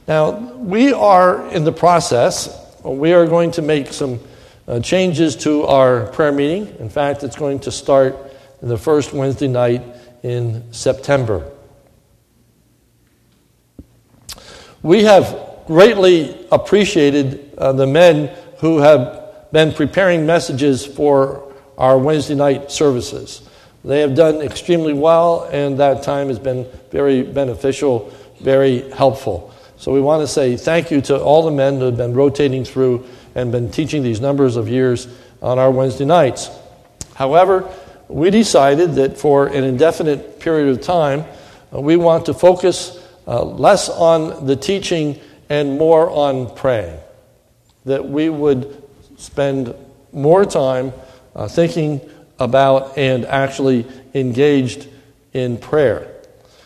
Now, 0.08 0.32
we 0.32 0.92
are 0.92 1.48
in 1.50 1.64
the 1.64 1.72
process, 1.72 2.50
we 2.84 3.14
are 3.14 3.26
going 3.26 3.52
to 3.52 3.62
make 3.62 3.88
some 3.88 4.20
uh, 4.68 4.80
changes 4.80 5.36
to 5.38 5.66
our 5.66 6.08
prayer 6.08 6.32
meeting. 6.32 6.76
In 6.80 6.90
fact, 6.90 7.24
it's 7.24 7.36
going 7.36 7.60
to 7.60 7.72
start 7.72 8.18
the 8.62 8.78
first 8.78 9.14
Wednesday 9.14 9.48
night 9.48 9.84
in 10.24 10.74
September. 10.74 11.50
We 14.82 15.04
have 15.04 15.49
greatly 15.70 16.36
appreciated 16.52 17.54
uh, 17.60 17.72
the 17.72 17.86
men 17.86 18.28
who 18.58 18.80
have 18.80 19.52
been 19.52 19.72
preparing 19.72 20.26
messages 20.26 20.84
for 20.84 21.54
our 21.78 21.96
Wednesday 21.96 22.34
night 22.34 22.72
services. 22.72 23.48
They 23.86 24.00
have 24.00 24.16
done 24.16 24.42
extremely 24.42 24.94
well, 24.94 25.44
and 25.52 25.78
that 25.78 26.02
time 26.02 26.30
has 26.30 26.40
been 26.40 26.68
very 26.90 27.22
beneficial, 27.22 28.12
very 28.42 28.90
helpful. 28.90 29.54
So 29.78 29.94
we 29.94 30.02
want 30.02 30.24
to 30.24 30.28
say 30.28 30.58
thank 30.58 30.90
you 30.90 31.02
to 31.02 31.22
all 31.22 31.44
the 31.44 31.52
men 31.52 31.78
who 31.78 31.86
have 31.86 31.98
been 31.98 32.16
rotating 32.16 32.66
through 32.66 33.06
and 33.36 33.52
been 33.52 33.70
teaching 33.70 34.02
these 34.02 34.20
numbers 34.20 34.56
of 34.56 34.68
years 34.68 35.08
on 35.40 35.60
our 35.60 35.70
Wednesday 35.70 36.06
nights. 36.06 36.50
However, 37.14 37.72
we 38.08 38.32
decided 38.32 38.96
that 38.96 39.20
for 39.20 39.46
an 39.46 39.64
indefinite 39.64 40.40
period 40.40 40.70
of 40.70 40.82
time, 40.82 41.26
uh, 41.72 41.80
we 41.80 41.96
want 41.96 42.26
to 42.26 42.34
focus 42.34 43.06
uh, 43.28 43.44
less 43.44 43.88
on 43.88 44.48
the 44.48 44.56
teaching 44.56 45.20
and 45.50 45.78
more 45.78 46.10
on 46.10 46.56
praying. 46.56 47.00
That 47.86 48.08
we 48.08 48.30
would 48.30 48.84
spend 49.18 49.74
more 50.12 50.46
time 50.46 50.94
uh, 51.36 51.48
thinking 51.48 52.02
about 52.40 52.98
and 52.98 53.26
actually 53.26 53.86
engaged 54.14 54.88
in 55.34 55.58
prayer. 55.58 56.16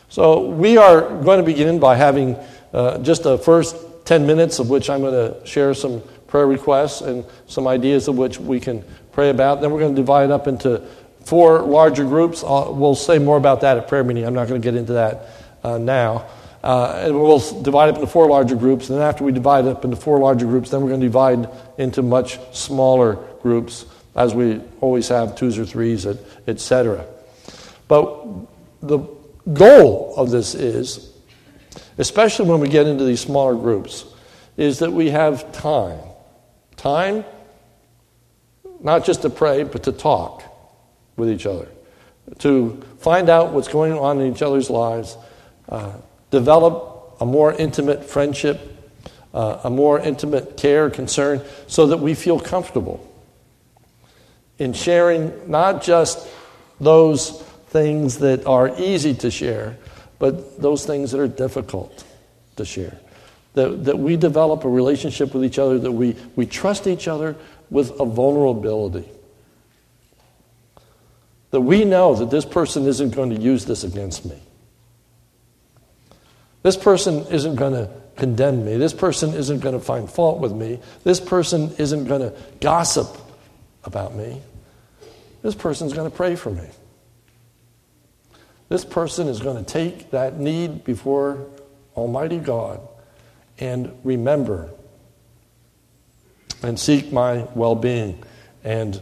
So 0.09 0.47
we 0.47 0.77
are 0.77 1.01
going 1.23 1.39
to 1.39 1.43
begin 1.43 1.79
by 1.79 1.95
having 1.95 2.35
uh, 2.73 2.99
just 2.99 3.23
the 3.23 3.37
first 3.37 3.75
10 4.05 4.27
minutes 4.27 4.59
of 4.59 4.69
which 4.69 4.89
I'm 4.89 5.01
going 5.01 5.13
to 5.13 5.45
share 5.45 5.73
some 5.73 6.01
prayer 6.27 6.47
requests 6.47 7.01
and 7.01 7.25
some 7.47 7.67
ideas 7.67 8.07
of 8.07 8.17
which 8.17 8.39
we 8.39 8.59
can 8.59 8.83
pray 9.11 9.29
about. 9.29 9.61
Then 9.61 9.71
we're 9.71 9.79
going 9.79 9.95
to 9.95 10.01
divide 10.01 10.31
up 10.31 10.47
into 10.47 10.79
four 11.23 11.61
larger 11.61 12.03
groups. 12.03 12.43
I'll, 12.43 12.73
we'll 12.73 12.95
say 12.95 13.17
more 13.19 13.37
about 13.37 13.61
that 13.61 13.77
at 13.77 13.87
prayer 13.87 14.03
meeting. 14.03 14.25
I'm 14.25 14.33
not 14.33 14.47
going 14.47 14.61
to 14.61 14.65
get 14.65 14.75
into 14.75 14.93
that 14.93 15.29
uh, 15.63 15.77
now. 15.77 16.27
Uh, 16.63 17.03
and 17.05 17.19
we'll 17.19 17.61
divide 17.61 17.89
up 17.89 17.95
into 17.95 18.07
four 18.07 18.29
larger 18.29 18.55
groups. 18.55 18.89
And 18.89 18.97
then 18.97 19.05
after 19.05 19.23
we 19.23 19.31
divide 19.31 19.65
up 19.65 19.83
into 19.83 19.97
four 19.97 20.19
larger 20.19 20.45
groups, 20.45 20.69
then 20.69 20.81
we're 20.81 20.89
going 20.89 21.01
to 21.01 21.07
divide 21.07 21.49
into 21.77 22.01
much 22.01 22.39
smaller 22.55 23.15
groups, 23.41 23.85
as 24.15 24.33
we 24.33 24.61
always 24.79 25.09
have, 25.09 25.35
twos 25.35 25.59
or 25.59 25.65
threes, 25.65 26.07
etc. 26.47 27.05
But 27.89 28.25
the 28.81 28.99
goal 29.51 30.13
of 30.15 30.31
this 30.31 30.55
is 30.55 31.13
especially 31.97 32.49
when 32.49 32.59
we 32.59 32.67
get 32.67 32.87
into 32.87 33.03
these 33.03 33.21
smaller 33.21 33.55
groups, 33.55 34.05
is 34.57 34.79
that 34.79 34.91
we 34.91 35.09
have 35.09 35.51
time. 35.51 35.99
Time, 36.75 37.23
not 38.81 39.05
just 39.05 39.21
to 39.21 39.29
pray, 39.29 39.63
but 39.63 39.83
to 39.83 39.91
talk 39.91 40.43
with 41.15 41.29
each 41.29 41.45
other, 41.45 41.67
to 42.39 42.81
find 42.99 43.29
out 43.29 43.53
what's 43.53 43.67
going 43.67 43.93
on 43.93 44.19
in 44.19 44.33
each 44.33 44.41
other's 44.41 44.69
lives, 44.69 45.17
uh, 45.69 45.93
develop 46.33 47.15
a 47.21 47.25
more 47.27 47.53
intimate 47.53 48.03
friendship, 48.03 48.59
uh, 49.35 49.59
a 49.65 49.69
more 49.69 49.99
intimate 49.99 50.57
care, 50.57 50.89
concern, 50.89 51.39
so 51.67 51.85
that 51.87 51.97
we 51.97 52.15
feel 52.15 52.39
comfortable 52.39 53.07
in 54.57 54.73
sharing 54.73 55.31
not 55.49 55.83
just 55.83 56.27
those 56.81 57.39
things 57.67 58.17
that 58.17 58.47
are 58.47 58.73
easy 58.79 59.13
to 59.13 59.29
share, 59.29 59.77
but 60.17 60.59
those 60.59 60.87
things 60.87 61.11
that 61.11 61.19
are 61.19 61.27
difficult 61.27 62.03
to 62.55 62.65
share. 62.65 62.97
That, 63.53 63.85
that 63.85 63.99
we 63.99 64.17
develop 64.17 64.63
a 64.63 64.69
relationship 64.69 65.35
with 65.35 65.45
each 65.45 65.59
other, 65.59 65.77
that 65.77 65.91
we, 65.91 66.15
we 66.35 66.47
trust 66.47 66.87
each 66.87 67.07
other 67.07 67.35
with 67.69 67.91
a 67.99 68.05
vulnerability. 68.05 69.07
That 71.51 71.61
we 71.61 71.85
know 71.85 72.15
that 72.15 72.31
this 72.31 72.45
person 72.45 72.87
isn't 72.87 73.11
going 73.11 73.29
to 73.29 73.39
use 73.39 73.65
this 73.65 73.83
against 73.83 74.25
me. 74.25 74.41
This 76.63 76.77
person 76.77 77.27
isn't 77.27 77.55
going 77.55 77.73
to 77.73 77.89
condemn 78.15 78.65
me. 78.65 78.77
This 78.77 78.93
person 78.93 79.33
isn't 79.33 79.59
going 79.59 79.77
to 79.77 79.83
find 79.83 80.09
fault 80.09 80.39
with 80.39 80.53
me. 80.53 80.79
This 81.03 81.19
person 81.19 81.73
isn't 81.77 82.05
going 82.05 82.21
to 82.21 82.33
gossip 82.61 83.17
about 83.83 84.15
me. 84.15 84.41
This 85.41 85.55
person's 85.55 85.93
going 85.93 86.09
to 86.09 86.15
pray 86.15 86.35
for 86.35 86.49
me. 86.49 86.67
This 88.69 88.85
person 88.85 89.27
is 89.27 89.39
going 89.39 89.63
to 89.63 89.71
take 89.71 90.11
that 90.11 90.39
need 90.39 90.83
before 90.83 91.47
Almighty 91.95 92.39
God 92.39 92.79
and 93.59 93.91
remember 94.03 94.71
and 96.63 96.79
seek 96.79 97.11
my 97.11 97.45
well 97.55 97.75
being 97.75 98.23
and 98.63 98.99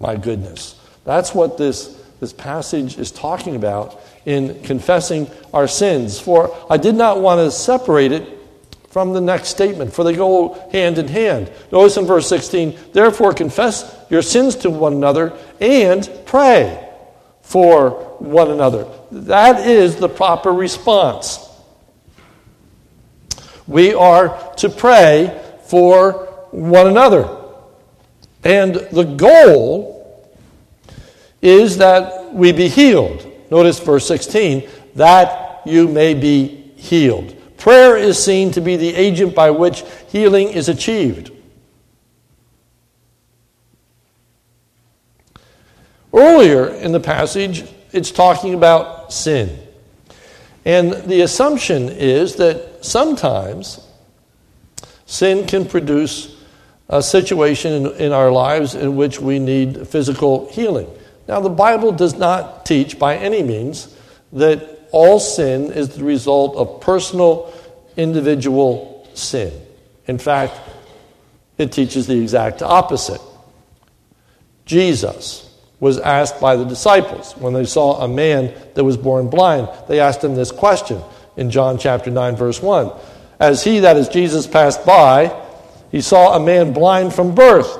my 0.00 0.16
goodness. 0.16 0.78
That's 1.04 1.34
what 1.34 1.56
this, 1.58 1.86
this 2.20 2.32
passage 2.32 2.98
is 2.98 3.12
talking 3.12 3.56
about 3.56 4.00
in 4.26 4.62
confessing 4.62 5.30
our 5.52 5.68
sins. 5.68 6.18
For 6.18 6.54
I 6.70 6.76
did 6.76 6.94
not 6.94 7.20
want 7.20 7.38
to 7.38 7.50
separate 7.50 8.12
it 8.12 8.38
from 8.88 9.12
the 9.12 9.20
next 9.20 9.48
statement, 9.48 9.92
for 9.92 10.04
they 10.04 10.14
go 10.14 10.54
hand 10.70 10.98
in 10.98 11.08
hand. 11.08 11.50
Notice 11.72 11.96
in 11.96 12.06
verse 12.06 12.28
16, 12.28 12.78
therefore 12.92 13.34
confess 13.34 13.96
your 14.08 14.22
sins 14.22 14.54
to 14.56 14.70
one 14.70 14.92
another 14.92 15.36
and 15.60 16.08
pray 16.26 16.88
for 17.42 17.90
one 18.20 18.50
another. 18.50 18.86
That 19.10 19.66
is 19.66 19.96
the 19.96 20.08
proper 20.08 20.52
response. 20.52 21.40
We 23.66 23.94
are 23.94 24.54
to 24.58 24.68
pray 24.68 25.42
for 25.66 26.12
one 26.52 26.86
another. 26.86 27.36
And 28.44 28.74
the 28.74 29.04
goal 29.04 30.30
is 31.42 31.78
that 31.78 32.32
we 32.32 32.52
be 32.52 32.68
healed. 32.68 33.33
Notice 33.50 33.78
verse 33.80 34.06
16 34.06 34.68
that 34.94 35.62
you 35.64 35.88
may 35.88 36.14
be 36.14 36.72
healed. 36.76 37.34
Prayer 37.56 37.96
is 37.96 38.22
seen 38.22 38.50
to 38.52 38.60
be 38.60 38.76
the 38.76 38.94
agent 38.94 39.34
by 39.34 39.50
which 39.50 39.84
healing 40.08 40.48
is 40.48 40.68
achieved. 40.68 41.30
Earlier 46.12 46.68
in 46.68 46.92
the 46.92 47.00
passage, 47.00 47.64
it's 47.92 48.10
talking 48.10 48.54
about 48.54 49.12
sin. 49.12 49.58
And 50.64 50.92
the 50.92 51.22
assumption 51.22 51.88
is 51.88 52.36
that 52.36 52.84
sometimes 52.84 53.80
sin 55.06 55.46
can 55.46 55.66
produce 55.66 56.36
a 56.88 57.02
situation 57.02 57.72
in, 57.72 57.86
in, 57.96 58.12
our 58.12 58.30
lives 58.30 58.74
in 58.74 58.96
which 58.96 59.20
we 59.20 59.38
need 59.38 59.88
physical 59.88 60.50
healing. 60.50 60.88
Now, 61.26 61.40
the 61.40 61.48
Bible 61.48 61.92
does 61.92 62.14
not 62.14 62.66
teach 62.66 62.98
by 62.98 63.16
any 63.16 63.42
means 63.42 63.94
that 64.32 64.88
all 64.92 65.18
sin 65.18 65.72
is 65.72 65.90
the 65.90 66.04
result 66.04 66.56
of 66.56 66.80
personal, 66.80 67.52
individual 67.96 69.08
sin. 69.14 69.52
In 70.06 70.18
fact, 70.18 70.58
it 71.56 71.72
teaches 71.72 72.06
the 72.06 72.20
exact 72.20 72.62
opposite. 72.62 73.20
Jesus 74.66 75.50
was 75.80 75.98
asked 75.98 76.40
by 76.40 76.56
the 76.56 76.64
disciples 76.64 77.32
when 77.36 77.52
they 77.52 77.64
saw 77.64 78.02
a 78.02 78.08
man 78.08 78.52
that 78.74 78.84
was 78.84 78.96
born 78.96 79.28
blind. 79.28 79.68
They 79.88 80.00
asked 80.00 80.22
him 80.22 80.34
this 80.34 80.52
question 80.52 81.00
in 81.36 81.50
John 81.50 81.78
chapter 81.78 82.10
9, 82.10 82.36
verse 82.36 82.62
1. 82.62 82.92
As 83.40 83.64
he, 83.64 83.80
that 83.80 83.96
is 83.96 84.08
Jesus, 84.08 84.46
passed 84.46 84.86
by, 84.86 85.42
he 85.90 86.00
saw 86.00 86.34
a 86.34 86.40
man 86.40 86.72
blind 86.72 87.12
from 87.14 87.34
birth. 87.34 87.78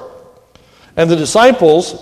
And 0.97 1.11
the 1.11 1.17
disciples 1.17 1.95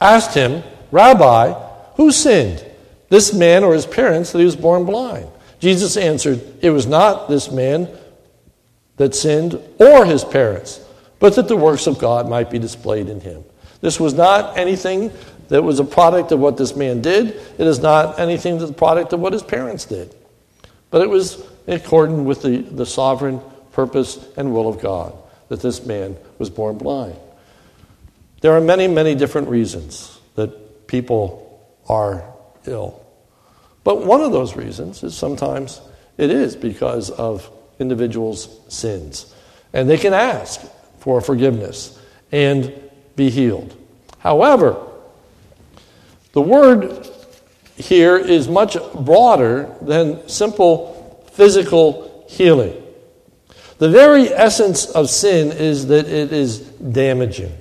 asked 0.00 0.34
him, 0.34 0.62
Rabbi, 0.90 1.52
who 1.96 2.10
sinned, 2.10 2.64
this 3.08 3.32
man 3.32 3.64
or 3.64 3.74
his 3.74 3.86
parents, 3.86 4.32
that 4.32 4.38
he 4.38 4.44
was 4.44 4.56
born 4.56 4.84
blind? 4.84 5.28
Jesus 5.58 5.96
answered, 5.96 6.40
It 6.62 6.70
was 6.70 6.86
not 6.86 7.28
this 7.28 7.50
man 7.50 7.88
that 8.96 9.14
sinned 9.14 9.60
or 9.78 10.04
his 10.04 10.24
parents, 10.24 10.80
but 11.18 11.36
that 11.36 11.48
the 11.48 11.56
works 11.56 11.86
of 11.86 11.98
God 11.98 12.28
might 12.28 12.50
be 12.50 12.58
displayed 12.58 13.08
in 13.08 13.20
him. 13.20 13.44
This 13.80 13.98
was 13.98 14.14
not 14.14 14.58
anything 14.58 15.12
that 15.48 15.62
was 15.62 15.80
a 15.80 15.84
product 15.84 16.32
of 16.32 16.38
what 16.38 16.56
this 16.56 16.76
man 16.76 17.02
did. 17.02 17.28
It 17.58 17.66
is 17.66 17.80
not 17.80 18.18
anything 18.18 18.58
that's 18.58 18.70
a 18.70 18.74
product 18.74 19.12
of 19.12 19.20
what 19.20 19.32
his 19.32 19.42
parents 19.42 19.84
did. 19.84 20.14
But 20.90 21.02
it 21.02 21.08
was 21.08 21.44
in 21.66 21.74
accordance 21.74 22.20
with 22.20 22.42
the, 22.42 22.58
the 22.58 22.86
sovereign 22.86 23.40
purpose 23.72 24.24
and 24.36 24.52
will 24.52 24.68
of 24.68 24.80
God 24.80 25.14
that 25.48 25.60
this 25.60 25.84
man 25.84 26.16
was 26.38 26.50
born 26.50 26.78
blind. 26.78 27.16
There 28.40 28.52
are 28.52 28.60
many, 28.60 28.88
many 28.88 29.14
different 29.14 29.48
reasons 29.48 30.18
that 30.34 30.86
people 30.86 31.62
are 31.88 32.24
ill. 32.66 33.04
But 33.84 34.04
one 34.04 34.20
of 34.20 34.32
those 34.32 34.56
reasons 34.56 35.02
is 35.02 35.16
sometimes 35.16 35.80
it 36.16 36.30
is 36.30 36.56
because 36.56 37.10
of 37.10 37.50
individuals' 37.78 38.60
sins. 38.68 39.34
And 39.72 39.88
they 39.88 39.98
can 39.98 40.14
ask 40.14 40.60
for 40.98 41.20
forgiveness 41.20 41.98
and 42.32 42.72
be 43.16 43.30
healed. 43.30 43.76
However, 44.18 44.76
the 46.32 46.42
word 46.42 47.08
here 47.76 48.16
is 48.16 48.48
much 48.48 48.76
broader 48.94 49.74
than 49.80 50.28
simple 50.28 51.24
physical 51.32 52.26
healing. 52.28 52.76
The 53.78 53.88
very 53.88 54.28
essence 54.28 54.86
of 54.86 55.08
sin 55.08 55.52
is 55.52 55.86
that 55.86 56.06
it 56.06 56.32
is 56.32 56.58
damaging. 56.60 57.52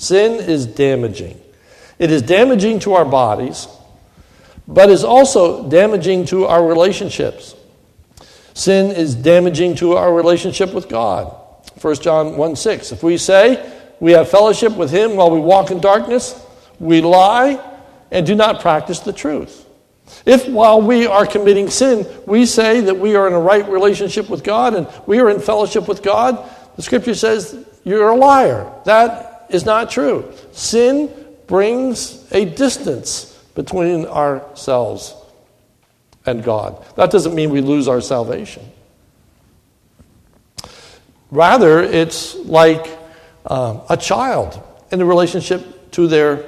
Sin 0.00 0.40
is 0.40 0.64
damaging. 0.64 1.38
It 1.98 2.10
is 2.10 2.22
damaging 2.22 2.78
to 2.80 2.94
our 2.94 3.04
bodies, 3.04 3.68
but 4.66 4.88
is 4.88 5.04
also 5.04 5.68
damaging 5.68 6.24
to 6.26 6.46
our 6.46 6.66
relationships. 6.66 7.54
Sin 8.54 8.92
is 8.92 9.14
damaging 9.14 9.74
to 9.74 9.98
our 9.98 10.14
relationship 10.14 10.72
with 10.72 10.88
God. 10.88 11.36
1 11.82 11.94
John 11.96 12.38
1 12.38 12.56
6. 12.56 12.92
If 12.92 13.02
we 13.02 13.18
say 13.18 13.78
we 14.00 14.12
have 14.12 14.30
fellowship 14.30 14.74
with 14.74 14.90
Him 14.90 15.16
while 15.16 15.30
we 15.30 15.38
walk 15.38 15.70
in 15.70 15.82
darkness, 15.82 16.34
we 16.78 17.02
lie 17.02 17.62
and 18.10 18.26
do 18.26 18.34
not 18.34 18.62
practice 18.62 19.00
the 19.00 19.12
truth. 19.12 19.66
If 20.24 20.48
while 20.48 20.80
we 20.80 21.06
are 21.06 21.26
committing 21.26 21.68
sin, 21.68 22.06
we 22.26 22.46
say 22.46 22.80
that 22.80 22.96
we 22.96 23.16
are 23.16 23.26
in 23.26 23.34
a 23.34 23.38
right 23.38 23.68
relationship 23.68 24.30
with 24.30 24.44
God 24.44 24.72
and 24.72 24.88
we 25.06 25.20
are 25.20 25.28
in 25.28 25.40
fellowship 25.40 25.86
with 25.86 26.02
God, 26.02 26.42
the 26.76 26.82
scripture 26.82 27.14
says 27.14 27.66
you're 27.84 28.08
a 28.08 28.16
liar. 28.16 28.72
That 28.86 29.29
is 29.52 29.64
not 29.64 29.90
true. 29.90 30.32
Sin 30.52 31.10
brings 31.46 32.30
a 32.32 32.44
distance 32.44 33.26
between 33.54 34.06
ourselves 34.06 35.14
and 36.26 36.42
God. 36.42 36.84
That 36.96 37.10
doesn't 37.10 37.34
mean 37.34 37.50
we 37.50 37.60
lose 37.60 37.88
our 37.88 38.00
salvation. 38.00 38.70
Rather, 41.30 41.82
it's 41.82 42.34
like 42.36 42.86
uh, 43.46 43.80
a 43.88 43.96
child 43.96 44.62
in 44.90 45.00
a 45.00 45.04
relationship 45.04 45.90
to 45.92 46.06
their 46.06 46.38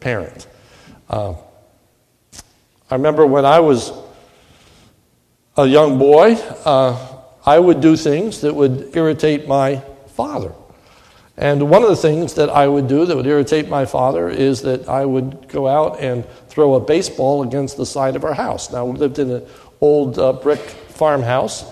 parent. 0.00 0.46
Uh, 1.08 1.34
I 2.90 2.94
remember 2.94 3.26
when 3.26 3.44
I 3.44 3.60
was 3.60 3.92
a 5.56 5.66
young 5.66 5.98
boy, 5.98 6.34
uh, 6.64 7.14
I 7.46 7.58
would 7.58 7.80
do 7.80 7.96
things 7.96 8.40
that 8.40 8.54
would 8.54 8.96
irritate 8.96 9.46
my 9.46 9.82
father. 10.08 10.52
And 11.36 11.68
one 11.68 11.82
of 11.82 11.88
the 11.88 11.96
things 11.96 12.34
that 12.34 12.48
I 12.48 12.68
would 12.68 12.86
do 12.86 13.06
that 13.06 13.16
would 13.16 13.26
irritate 13.26 13.68
my 13.68 13.86
father 13.86 14.28
is 14.28 14.62
that 14.62 14.88
I 14.88 15.04
would 15.04 15.48
go 15.48 15.66
out 15.66 16.00
and 16.00 16.24
throw 16.48 16.74
a 16.74 16.80
baseball 16.80 17.42
against 17.42 17.76
the 17.76 17.86
side 17.86 18.14
of 18.14 18.24
our 18.24 18.34
house. 18.34 18.72
Now, 18.72 18.84
we 18.84 18.96
lived 18.96 19.18
in 19.18 19.30
an 19.30 19.46
old 19.80 20.18
uh, 20.18 20.34
brick 20.34 20.60
farmhouse. 20.60 21.64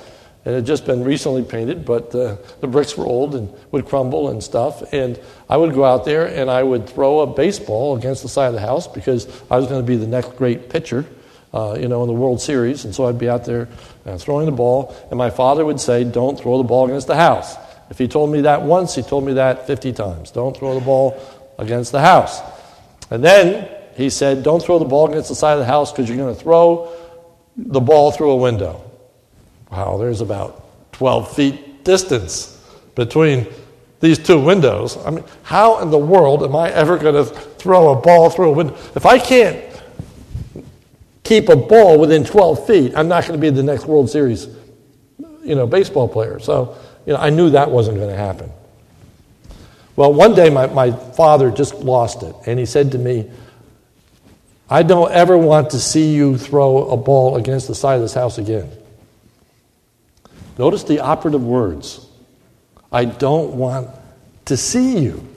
It 0.45 0.53
had 0.53 0.67
just 0.67 0.85
been 0.85 1.05
recently 1.05 1.45
painted, 1.45 1.85
but 1.85 2.13
uh, 2.13 2.37
the 2.61 2.67
bricks 2.67 2.97
were 2.97 3.07
old 3.07 3.37
and 3.37 3.55
would 3.71 3.87
crumble 3.87 4.31
and 4.31 4.43
stuff. 4.43 4.83
And 4.93 5.21
I 5.49 5.57
would 5.57 5.73
go 5.73 5.85
out 5.85 6.05
there 6.05 6.27
and 6.27 6.51
I 6.51 6.65
would 6.65 6.89
throw 6.89 7.21
a 7.21 7.27
baseball 7.29 7.97
against 7.97 8.25
the 8.25 8.29
side 8.29 8.49
of 8.49 8.55
the 8.55 8.61
house 8.61 8.89
because 8.89 9.29
I 9.49 9.57
was 9.57 9.69
going 9.69 9.81
to 9.81 9.87
be 9.87 9.95
the 9.95 10.09
next 10.09 10.37
great 10.37 10.69
pitcher, 10.69 11.07
uh, 11.55 11.77
you 11.79 11.87
know, 11.87 12.03
in 12.03 12.09
the 12.09 12.15
World 12.15 12.41
Series. 12.41 12.85
And 12.85 12.93
so 12.93 13.07
I'd 13.07 13.19
be 13.21 13.29
out 13.29 13.45
there 13.45 13.69
uh, 14.05 14.19
throwing 14.19 14.47
the 14.47 14.53
ball, 14.53 14.93
and 15.11 15.17
my 15.17 15.31
father 15.31 15.65
would 15.65 15.79
say, 15.79 16.03
Don't 16.03 16.37
throw 16.37 16.59
the 16.59 16.65
ball 16.65 16.87
against 16.87 17.07
the 17.07 17.15
house. 17.15 17.55
If 17.93 17.99
he 17.99 18.09
told 18.09 18.31
me 18.31 18.41
that 18.41 18.63
once, 18.63 18.95
he 18.95 19.03
told 19.03 19.23
me 19.23 19.35
that 19.35 19.67
50 19.67 19.93
times. 19.93 20.31
Don't 20.31 20.57
throw 20.57 20.73
the 20.73 20.81
ball 20.81 21.21
against 21.59 21.93
the 21.93 22.01
house. 22.01 22.41
And 23.11 23.23
then 23.23 23.69
he 23.97 24.09
said, 24.09 24.43
Don't 24.43 24.63
throw 24.63 24.79
the 24.79 24.87
ball 24.87 25.11
against 25.11 25.29
the 25.29 25.35
side 25.35 25.53
of 25.53 25.59
the 25.59 25.67
house 25.67 25.93
because 25.93 26.09
you're 26.09 26.17
going 26.17 26.35
to 26.35 26.41
throw 26.41 26.91
the 27.55 27.83
ball 27.83 28.11
through 28.11 28.31
a 28.31 28.37
window. 28.37 28.83
Wow, 29.71 29.99
there's 29.99 30.23
about 30.23 30.93
12 30.93 31.37
feet 31.37 31.85
distance 31.85 32.59
between 32.95 33.47
these 34.01 34.19
two 34.19 34.41
windows. 34.41 34.97
I 35.05 35.11
mean, 35.11 35.25
how 35.43 35.81
in 35.81 35.91
the 35.91 35.99
world 35.99 36.43
am 36.45 36.57
I 36.57 36.71
ever 36.71 36.97
going 36.97 37.15
to 37.15 37.27
throw 37.27 37.93
a 37.93 38.01
ball 38.01 38.31
through 38.31 38.49
a 38.49 38.53
window? 38.53 38.75
If 38.95 39.05
I 39.05 39.19
can't 39.19 39.63
keep 41.25 41.51
a 41.51 41.57
ball 41.57 41.99
within 41.99 42.25
12 42.25 42.67
feet, 42.67 42.93
I'm 42.97 43.09
not 43.09 43.27
going 43.27 43.39
to 43.39 43.39
be 43.39 43.51
the 43.51 43.63
next 43.63 43.85
World 43.85 44.09
Series, 44.09 44.49
you 45.45 45.55
know, 45.55 45.67
baseball 45.67 46.09
player. 46.09 46.39
So 46.39 46.79
you 47.07 47.13
know, 47.13 47.19
I 47.19 47.31
knew 47.31 47.51
that 47.51 47.71
wasn't 47.71 47.99
going 47.99 48.11
to 48.11 48.17
happen. 48.17 48.51
Well, 49.97 50.13
one 50.13 50.35
day 50.35 50.49
my, 50.51 50.67
my 50.67 50.91
father 50.91 51.51
just 51.51 51.75
lost 51.75 52.23
it, 52.23 52.35
and 52.47 52.59
he 52.59 52.67
said 52.67 52.93
to 52.93 52.99
me, 52.99 53.31
I 54.71 54.83
don't 54.83 55.13
ever 55.13 55.37
want 55.37 55.71
to 55.71 55.79
see 55.79 56.15
you 56.15 56.39
throw 56.39 56.89
a 56.89 56.97
ball 56.97 57.37
against 57.37 57.69
the 57.69 57.75
side 57.75 57.97
of 57.97 58.01
this 58.01 58.15
house 58.15 58.39
again. 58.39 58.71
Notice 60.59 60.85
the 60.85 61.01
operative 61.01 61.45
words. 61.45 62.07
I 62.91 63.05
don't 63.05 63.55
want 63.55 63.91
to 64.47 64.57
see 64.57 64.99
you 64.99 65.29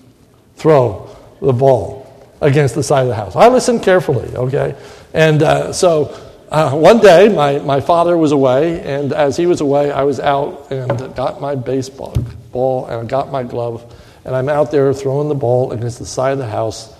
throw 0.56 1.10
the 1.41 1.54
ball 1.54 2.32
against 2.41 2.75
the 2.75 2.84
side 2.84 3.01
of 3.01 3.08
the 3.08 3.15
house. 3.15 3.36
I 3.36 3.47
listened 3.47 3.84
carefully, 3.84 4.34
okay? 4.36 4.75
And 5.13 5.43
uh, 5.43 5.73
so 5.73 6.17
uh, 6.56 6.72
one 6.72 7.00
day, 7.00 7.28
my, 7.28 7.60
my 7.60 7.82
father 7.82 8.18
was 8.18 8.32
away, 8.32 8.82
and 8.82 9.12
as 9.12 9.36
he 9.36 9.46
was 9.46 9.62
away, 9.62 9.91
I 9.91 10.04
was 10.04 10.20
out 10.20 10.72
and 10.72 11.13
got 11.15 11.41
my 11.41 11.56
baseball 11.56 12.15
ball 12.56 12.86
and 12.86 13.02
I 13.02 13.04
got 13.04 13.30
my 13.30 13.44
glove, 13.44 13.84
and 14.24 14.34
I'm 14.34 14.48
out 14.48 14.72
there 14.72 14.91
throwing 14.94 15.28
the 15.28 15.36
ball 15.36 15.74
against 15.74 16.00
the 16.00 16.06
side 16.06 16.32
of 16.32 16.38
the 16.38 16.48
house. 16.48 16.96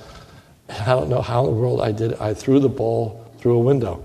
And 0.68 0.78
I 0.82 0.88
don't 0.88 1.10
know 1.10 1.22
how 1.22 1.46
in 1.46 1.54
the 1.54 1.58
world 1.58 1.80
I 1.80 1.94
did 1.94 2.12
it. 2.12 2.22
I 2.22 2.34
threw 2.34 2.60
the 2.60 2.68
ball 2.68 3.26
through 3.40 3.56
a 3.56 3.60
window. 3.60 4.04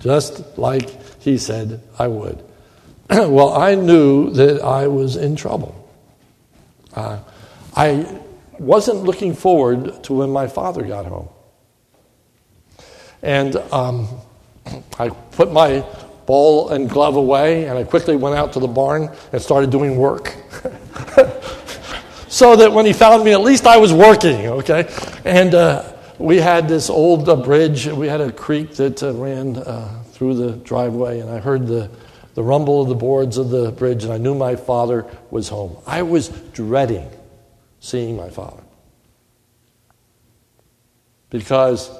Just 0.00 0.56
like 0.56 0.88
he 1.20 1.36
said 1.36 1.82
I 1.98 2.06
would. 2.08 2.42
well, 3.10 3.52
I 3.52 3.74
knew 3.74 4.30
that 4.30 4.62
I 4.62 4.86
was 4.86 5.16
in 5.16 5.36
trouble. 5.36 5.74
Uh, 6.94 7.18
I 7.76 8.20
wasn't 8.58 9.02
looking 9.04 9.34
forward 9.34 10.02
to 10.04 10.14
when 10.14 10.30
my 10.30 10.46
father 10.46 10.82
got 10.82 11.04
home. 11.04 11.28
And 13.26 13.56
um, 13.72 14.08
I 15.00 15.08
put 15.08 15.52
my 15.52 15.84
ball 16.26 16.68
and 16.68 16.88
glove 16.88 17.16
away, 17.16 17.66
and 17.66 17.76
I 17.76 17.82
quickly 17.82 18.14
went 18.14 18.36
out 18.36 18.52
to 18.52 18.60
the 18.60 18.68
barn 18.68 19.10
and 19.32 19.42
started 19.42 19.70
doing 19.70 19.96
work. 19.96 20.28
so 22.28 22.54
that 22.54 22.70
when 22.72 22.86
he 22.86 22.92
found 22.92 23.24
me, 23.24 23.32
at 23.32 23.40
least 23.40 23.66
I 23.66 23.78
was 23.78 23.92
working, 23.92 24.46
okay? 24.46 24.88
And 25.24 25.56
uh, 25.56 25.92
we 26.18 26.36
had 26.36 26.68
this 26.68 26.88
old 26.88 27.28
uh, 27.28 27.34
bridge, 27.34 27.88
we 27.88 28.06
had 28.06 28.20
a 28.20 28.30
creek 28.30 28.76
that 28.76 29.02
uh, 29.02 29.12
ran 29.14 29.56
uh, 29.56 30.04
through 30.12 30.34
the 30.34 30.52
driveway, 30.52 31.18
and 31.18 31.28
I 31.28 31.40
heard 31.40 31.66
the, 31.66 31.90
the 32.34 32.44
rumble 32.44 32.80
of 32.80 32.88
the 32.88 32.94
boards 32.94 33.38
of 33.38 33.50
the 33.50 33.72
bridge, 33.72 34.04
and 34.04 34.12
I 34.12 34.18
knew 34.18 34.36
my 34.36 34.54
father 34.54 35.04
was 35.32 35.48
home. 35.48 35.76
I 35.84 36.02
was 36.02 36.28
dreading 36.52 37.10
seeing 37.80 38.16
my 38.16 38.30
father. 38.30 38.62
Because 41.28 41.90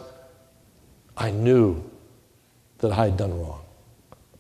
I 1.17 1.31
knew 1.31 1.83
that 2.79 2.93
I 2.93 3.07
had 3.07 3.17
done 3.17 3.39
wrong. 3.39 3.61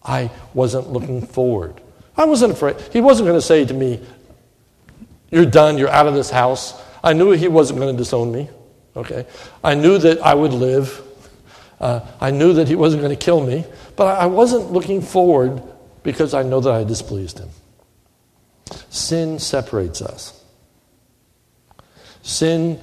I 0.04 0.30
wasn't 0.54 0.92
looking 0.92 1.26
forward. 1.26 1.80
I 2.16 2.24
wasn't 2.24 2.52
afraid. 2.52 2.76
He 2.92 3.00
wasn't 3.00 3.26
going 3.26 3.38
to 3.38 3.46
say 3.46 3.64
to 3.64 3.74
me, 3.74 4.00
You're 5.30 5.46
done, 5.46 5.78
you're 5.78 5.90
out 5.90 6.06
of 6.06 6.14
this 6.14 6.30
house. 6.30 6.80
I 7.02 7.12
knew 7.12 7.32
he 7.32 7.48
wasn't 7.48 7.80
going 7.80 7.94
to 7.94 7.98
disown 7.98 8.32
me. 8.32 8.48
Okay? 8.94 9.26
I 9.62 9.74
knew 9.74 9.98
that 9.98 10.20
I 10.20 10.34
would 10.34 10.52
live. 10.52 11.02
Uh, 11.80 12.00
I 12.20 12.30
knew 12.30 12.54
that 12.54 12.68
he 12.68 12.74
wasn't 12.74 13.02
going 13.02 13.16
to 13.16 13.22
kill 13.22 13.44
me. 13.44 13.64
But 13.96 14.18
I 14.18 14.26
wasn't 14.26 14.72
looking 14.72 15.02
forward 15.02 15.62
because 16.02 16.34
I 16.34 16.42
know 16.42 16.60
that 16.60 16.72
I 16.72 16.84
displeased 16.84 17.38
him. 17.38 17.50
Sin 18.90 19.38
separates 19.38 20.02
us, 20.02 20.42
sin 22.22 22.80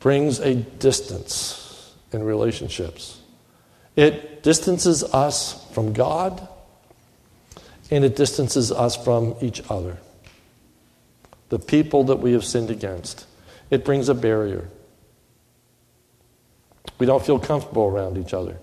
brings 0.00 0.40
a 0.40 0.54
distance 0.54 1.63
in 2.14 2.22
relationships. 2.22 3.20
It 3.96 4.42
distances 4.42 5.02
us 5.02 5.68
from 5.72 5.92
God 5.92 6.48
and 7.90 8.04
it 8.04 8.16
distances 8.16 8.70
us 8.72 8.96
from 8.96 9.34
each 9.40 9.60
other. 9.68 9.98
The 11.48 11.58
people 11.58 12.04
that 12.04 12.16
we 12.16 12.32
have 12.32 12.44
sinned 12.44 12.70
against. 12.70 13.26
It 13.70 13.84
brings 13.84 14.08
a 14.08 14.14
barrier. 14.14 14.68
We 16.98 17.06
don't 17.06 17.24
feel 17.24 17.38
comfortable 17.38 17.84
around 17.84 18.16
each 18.16 18.32
other. 18.32 18.58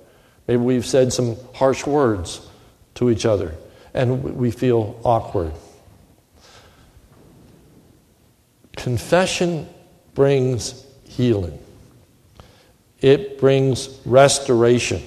Maybe 0.48 0.62
we've 0.62 0.86
said 0.86 1.12
some 1.12 1.36
harsh 1.54 1.86
words 1.86 2.48
to 2.96 3.10
each 3.10 3.26
other 3.26 3.54
and 3.94 4.24
we 4.24 4.52
feel 4.52 5.00
awkward. 5.04 5.52
Confession 8.78 9.68
brings 10.16 10.86
healing 11.04 11.60
it 13.02 13.40
brings 13.40 14.00
restoration. 14.06 15.02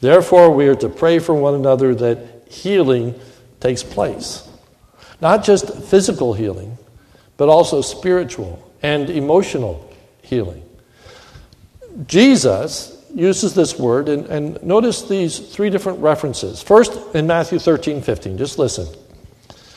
Therefore, 0.00 0.50
we 0.50 0.66
are 0.66 0.74
to 0.76 0.88
pray 0.88 1.18
for 1.18 1.34
one 1.34 1.54
another 1.54 1.94
that 1.94 2.48
healing 2.48 3.18
takes 3.60 3.82
place. 3.82 4.48
Not 5.20 5.44
just 5.44 5.72
physical 5.84 6.34
healing, 6.34 6.76
but 7.36 7.48
also 7.48 7.80
spiritual 7.80 8.72
and 8.82 9.08
emotional 9.08 9.94
healing. 10.22 10.62
Jesus 12.06 12.98
uses 13.14 13.54
this 13.54 13.78
word, 13.78 14.08
and, 14.08 14.26
and 14.26 14.62
notice 14.62 15.02
these 15.02 15.38
three 15.38 15.70
different 15.70 16.00
references. 16.00 16.62
First, 16.62 17.14
in 17.14 17.26
Matthew 17.26 17.58
13 17.58 18.02
15, 18.02 18.38
just 18.38 18.58
listen. 18.58 18.88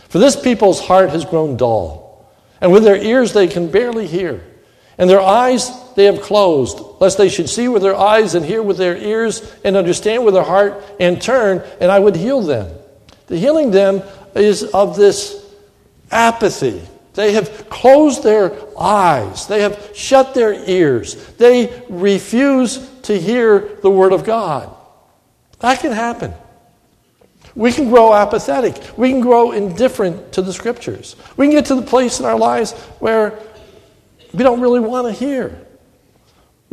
For 0.10 0.20
this 0.20 0.36
people's 0.36 0.80
heart 0.80 1.10
has 1.10 1.26
grown 1.26 1.58
dull, 1.58 2.34
and 2.62 2.72
with 2.72 2.84
their 2.84 2.96
ears 2.96 3.34
they 3.34 3.48
can 3.48 3.70
barely 3.70 4.08
hear, 4.08 4.44
and 4.98 5.10
their 5.10 5.22
eyes 5.22 5.70
they 5.96 6.06
have 6.06 6.22
closed, 6.22 6.80
lest 7.00 7.18
they 7.18 7.30
should 7.30 7.50
see 7.50 7.68
with 7.68 7.82
their 7.82 7.96
eyes 7.96 8.36
and 8.36 8.46
hear 8.46 8.62
with 8.62 8.78
their 8.78 8.98
ears 8.98 9.54
and 9.64 9.78
understand 9.78 10.26
with 10.26 10.34
their 10.34 10.44
heart 10.44 10.84
and 11.00 11.22
turn, 11.22 11.64
and 11.80 11.90
I 11.92 12.00
would 12.00 12.16
heal 12.16 12.42
them. 12.42 12.70
The 13.28 13.38
healing 13.38 13.72
them 13.72 14.04
is 14.36 14.64
of 14.64 14.98
this 14.98 15.44
apathy. 16.12 16.82
They 17.14 17.32
have 17.34 17.70
closed 17.70 18.24
their 18.24 18.52
eyes. 18.78 19.48
They 19.48 19.62
have 19.62 19.92
shut 19.96 20.34
their 20.34 20.54
ears. 20.70 21.16
They 21.34 21.84
refuse 21.90 22.90
to 23.04 23.18
hear 23.18 23.78
the 23.82 23.90
Word 23.90 24.12
of 24.12 24.26
God. 24.26 24.76
That 25.60 25.80
can 25.80 25.94
happen. 25.94 26.34
We 27.56 27.72
can 27.72 27.88
grow 27.88 28.14
apathetic. 28.14 28.76
We 28.98 29.12
can 29.12 29.22
grow 29.22 29.54
indifferent 29.54 30.34
to 30.34 30.42
the 30.42 30.52
Scriptures. 30.52 31.16
We 31.38 31.48
can 31.48 31.56
get 31.56 31.66
to 31.68 31.76
the 31.76 31.82
place 31.82 32.20
in 32.20 32.26
our 32.26 32.38
lives 32.38 32.74
where 33.00 33.40
we 34.34 34.44
don't 34.44 34.60
really 34.60 34.82
want 34.82 35.08
to 35.08 35.14
hear 35.14 35.65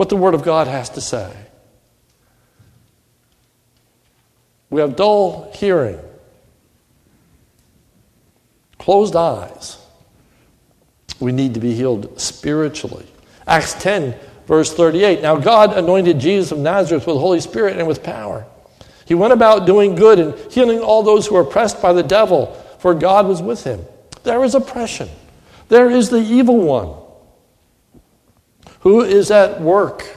what 0.02 0.08
the 0.08 0.16
Word 0.16 0.34
of 0.34 0.42
God 0.42 0.66
has 0.66 0.90
to 0.90 1.00
say. 1.00 1.32
We 4.68 4.80
have 4.80 4.96
dull 4.96 5.52
hearing 5.54 6.00
closed 8.78 9.14
eyes. 9.14 9.78
We 11.20 11.30
need 11.30 11.54
to 11.54 11.60
be 11.60 11.72
healed 11.72 12.20
spiritually. 12.20 13.06
Acts 13.46 13.74
10, 13.74 14.16
verse 14.48 14.74
38. 14.74 15.22
Now, 15.22 15.36
God 15.36 15.78
anointed 15.78 16.18
Jesus 16.18 16.50
of 16.50 16.58
Nazareth 16.58 17.06
with 17.06 17.14
the 17.14 17.20
Holy 17.20 17.38
Spirit 17.38 17.78
and 17.78 17.86
with 17.86 18.02
power. 18.02 18.44
He 19.04 19.14
went 19.14 19.32
about 19.32 19.66
doing 19.66 19.94
good 19.94 20.18
and 20.18 20.34
healing 20.52 20.80
all 20.80 21.04
those 21.04 21.28
who 21.28 21.36
were 21.36 21.42
oppressed 21.42 21.80
by 21.80 21.92
the 21.92 22.02
devil, 22.02 22.46
for 22.80 22.92
God 22.92 23.28
was 23.28 23.40
with 23.40 23.62
him. 23.62 23.84
There 24.24 24.42
is 24.42 24.56
oppression, 24.56 25.08
there 25.68 25.88
is 25.88 26.10
the 26.10 26.18
evil 26.18 26.56
one 26.58 27.01
who 28.82 29.00
is 29.00 29.30
at 29.30 29.60
work 29.60 30.16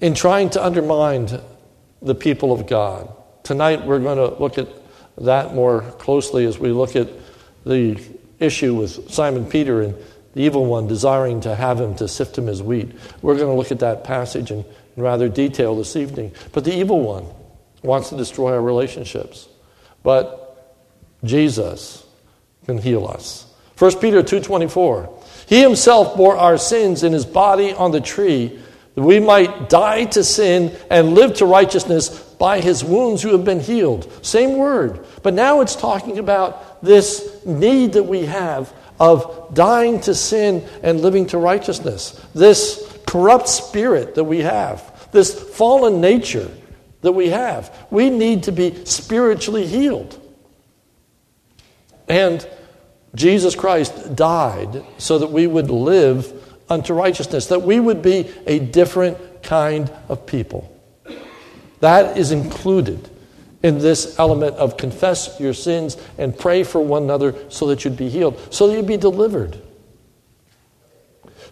in 0.00 0.14
trying 0.14 0.50
to 0.50 0.64
undermine 0.64 1.28
the 2.02 2.14
people 2.14 2.52
of 2.52 2.66
God. 2.66 3.12
Tonight, 3.42 3.86
we're 3.86 3.98
going 3.98 4.18
to 4.18 4.38
look 4.40 4.58
at 4.58 4.68
that 5.18 5.54
more 5.54 5.82
closely 5.98 6.44
as 6.46 6.58
we 6.58 6.72
look 6.72 6.96
at 6.96 7.08
the 7.64 8.00
issue 8.38 8.74
with 8.74 9.10
Simon 9.10 9.46
Peter 9.46 9.82
and 9.82 9.94
the 10.34 10.42
evil 10.42 10.66
one 10.66 10.86
desiring 10.86 11.40
to 11.42 11.54
have 11.54 11.80
him 11.80 11.94
to 11.96 12.08
sift 12.08 12.36
him 12.36 12.48
as 12.48 12.62
wheat. 12.62 12.90
We're 13.22 13.36
going 13.36 13.48
to 13.48 13.54
look 13.54 13.72
at 13.72 13.80
that 13.80 14.04
passage 14.04 14.50
in, 14.50 14.64
in 14.96 15.02
rather 15.02 15.28
detail 15.28 15.76
this 15.76 15.96
evening. 15.96 16.32
But 16.52 16.64
the 16.64 16.74
evil 16.74 17.00
one 17.00 17.26
wants 17.82 18.10
to 18.10 18.16
destroy 18.16 18.52
our 18.52 18.60
relationships. 18.60 19.48
But 20.02 20.76
Jesus 21.24 22.04
can 22.66 22.78
heal 22.78 23.06
us. 23.06 23.46
1 23.78 23.98
Peter 23.98 24.22
2:24. 24.22 25.15
He 25.46 25.60
himself 25.60 26.16
bore 26.16 26.36
our 26.36 26.58
sins 26.58 27.02
in 27.02 27.12
his 27.12 27.24
body 27.24 27.72
on 27.72 27.92
the 27.92 28.00
tree 28.00 28.58
that 28.94 29.02
we 29.02 29.20
might 29.20 29.68
die 29.68 30.04
to 30.06 30.24
sin 30.24 30.76
and 30.90 31.14
live 31.14 31.34
to 31.34 31.46
righteousness 31.46 32.08
by 32.38 32.60
his 32.60 32.82
wounds 32.82 33.22
you 33.22 33.30
have 33.32 33.44
been 33.44 33.60
healed. 33.60 34.10
Same 34.24 34.56
word. 34.56 35.06
But 35.22 35.34
now 35.34 35.60
it's 35.60 35.76
talking 35.76 36.18
about 36.18 36.82
this 36.82 37.44
need 37.44 37.94
that 37.94 38.02
we 38.02 38.26
have 38.26 38.72
of 38.98 39.54
dying 39.54 40.00
to 40.00 40.14
sin 40.14 40.66
and 40.82 41.00
living 41.00 41.26
to 41.26 41.38
righteousness. 41.38 42.20
This 42.34 42.98
corrupt 43.06 43.48
spirit 43.48 44.14
that 44.14 44.24
we 44.24 44.40
have, 44.40 45.10
this 45.12 45.32
fallen 45.56 46.00
nature 46.00 46.50
that 47.02 47.12
we 47.12 47.28
have. 47.28 47.86
We 47.90 48.10
need 48.10 48.44
to 48.44 48.52
be 48.52 48.84
spiritually 48.84 49.66
healed. 49.66 50.20
And 52.08 52.46
Jesus 53.14 53.54
Christ 53.54 54.14
died 54.14 54.84
so 54.98 55.18
that 55.18 55.30
we 55.30 55.46
would 55.46 55.70
live 55.70 56.32
unto 56.68 56.92
righteousness, 56.92 57.46
that 57.46 57.62
we 57.62 57.80
would 57.80 58.02
be 58.02 58.30
a 58.46 58.58
different 58.58 59.42
kind 59.42 59.90
of 60.08 60.26
people. 60.26 60.72
That 61.80 62.16
is 62.16 62.32
included 62.32 63.08
in 63.62 63.78
this 63.78 64.18
element 64.18 64.56
of 64.56 64.76
confess 64.76 65.40
your 65.40 65.54
sins 65.54 65.96
and 66.18 66.36
pray 66.38 66.62
for 66.62 66.80
one 66.80 67.04
another 67.04 67.34
so 67.48 67.66
that 67.68 67.84
you'd 67.84 67.96
be 67.96 68.08
healed, 68.08 68.38
so 68.52 68.66
that 68.66 68.76
you'd 68.76 68.86
be 68.86 68.96
delivered. 68.96 69.60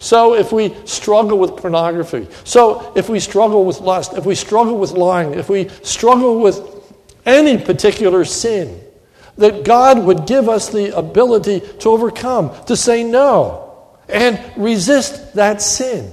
So, 0.01 0.35
if 0.35 0.53
we 0.53 0.75
struggle 0.85 1.39
with 1.39 1.57
pornography, 1.57 2.27
so 2.45 2.93
if 2.95 3.09
we 3.09 3.21
struggle 3.21 3.65
with 3.65 3.81
lust, 3.81 4.13
if 4.15 4.27
we 4.27 4.35
struggle 4.35 4.77
with 4.77 4.91
lying, 4.91 5.35
if 5.35 5.49
we 5.49 5.69
struggle 5.83 6.41
with 6.41 6.61
any 7.25 7.57
particular 7.57 8.25
sin, 8.25 8.84
that 9.37 9.65
God 9.65 9.99
would 10.05 10.27
give 10.27 10.49
us 10.49 10.69
the 10.69 10.97
ability 10.97 11.61
to 11.81 11.89
overcome, 11.91 12.53
to 12.67 12.77
say 12.77 13.03
no, 13.03 13.97
and 14.09 14.41
resist 14.57 15.35
that 15.35 15.61
sin. 15.61 16.13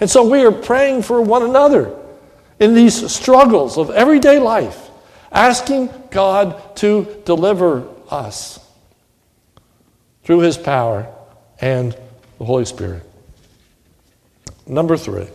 And 0.00 0.10
so 0.10 0.28
we 0.28 0.44
are 0.44 0.52
praying 0.52 1.02
for 1.02 1.22
one 1.22 1.42
another 1.42 1.96
in 2.60 2.74
these 2.74 3.10
struggles 3.12 3.78
of 3.78 3.90
everyday 3.90 4.38
life, 4.38 4.90
asking 5.32 5.90
God 6.10 6.76
to 6.76 7.22
deliver 7.24 7.88
us 8.10 8.58
through 10.24 10.40
His 10.40 10.56
power 10.56 11.12
and 11.60 11.96
the 12.38 12.44
Holy 12.44 12.64
Spirit. 12.64 13.02
Number 14.66 14.96
three, 14.96 15.28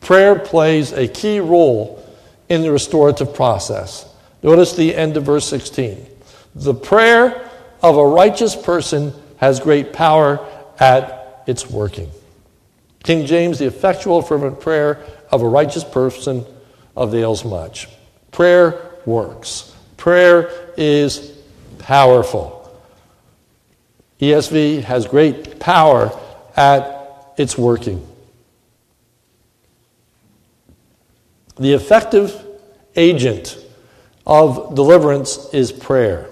prayer 0.00 0.38
plays 0.38 0.92
a 0.92 1.08
key 1.08 1.40
role 1.40 2.04
in 2.48 2.62
the 2.62 2.72
restorative 2.72 3.34
process. 3.34 4.06
Notice 4.42 4.74
the 4.74 4.94
end 4.94 5.16
of 5.16 5.24
verse 5.24 5.48
16. 5.48 6.06
The 6.54 6.74
prayer 6.74 7.50
of 7.82 7.96
a 7.96 8.06
righteous 8.06 8.54
person 8.54 9.12
has 9.38 9.60
great 9.60 9.92
power 9.92 10.46
at 10.78 11.42
its 11.46 11.68
working. 11.68 12.10
King 13.02 13.26
James, 13.26 13.58
the 13.58 13.66
effectual, 13.66 14.22
fervent 14.22 14.60
prayer 14.60 15.04
of 15.30 15.42
a 15.42 15.48
righteous 15.48 15.84
person 15.84 16.46
avails 16.96 17.44
much. 17.44 17.88
Prayer 18.30 18.80
works, 19.04 19.74
prayer 19.96 20.72
is 20.76 21.32
powerful. 21.78 22.60
ESV 24.20 24.82
has 24.84 25.06
great 25.06 25.60
power 25.60 26.18
at 26.56 27.34
its 27.36 27.58
working. 27.58 28.06
The 31.56 31.74
effective 31.74 32.44
agent 32.96 33.58
of 34.26 34.74
deliverance 34.74 35.52
is 35.52 35.70
prayer. 35.70 36.30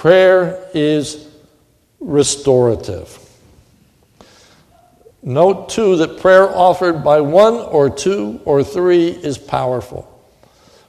Prayer 0.00 0.66
is 0.72 1.28
restorative. 2.00 3.18
Note 5.22 5.68
too 5.68 5.96
that 5.96 6.20
prayer 6.20 6.48
offered 6.48 7.04
by 7.04 7.20
one 7.20 7.56
or 7.56 7.90
two 7.90 8.40
or 8.46 8.64
three 8.64 9.08
is 9.08 9.36
powerful. 9.36 10.08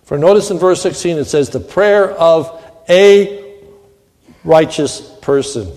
For 0.06 0.18
notice 0.18 0.50
in 0.50 0.60
verse 0.60 0.82
16 0.82 1.18
it 1.18 1.26
says, 1.26 1.50
the 1.50 1.60
prayer 1.60 2.10
of 2.10 2.64
a 2.88 3.54
righteous 4.46 5.02
person 5.22 5.74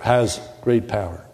has 0.00 0.40
great 0.62 0.86
power. 0.86 1.26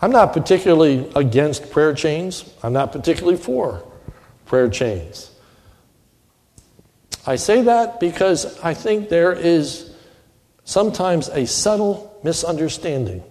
I'm 0.00 0.10
not 0.10 0.32
particularly 0.32 1.08
against 1.14 1.70
prayer 1.70 1.94
chains, 1.94 2.52
I'm 2.64 2.72
not 2.72 2.90
particularly 2.90 3.38
for 3.38 3.84
prayer 4.44 4.68
chains. 4.68 5.31
I 7.26 7.36
say 7.36 7.62
that 7.62 8.00
because 8.00 8.58
I 8.60 8.74
think 8.74 9.08
there 9.08 9.32
is 9.32 9.90
sometimes 10.64 11.28
a 11.28 11.46
subtle 11.46 12.20
misunderstanding 12.22 13.22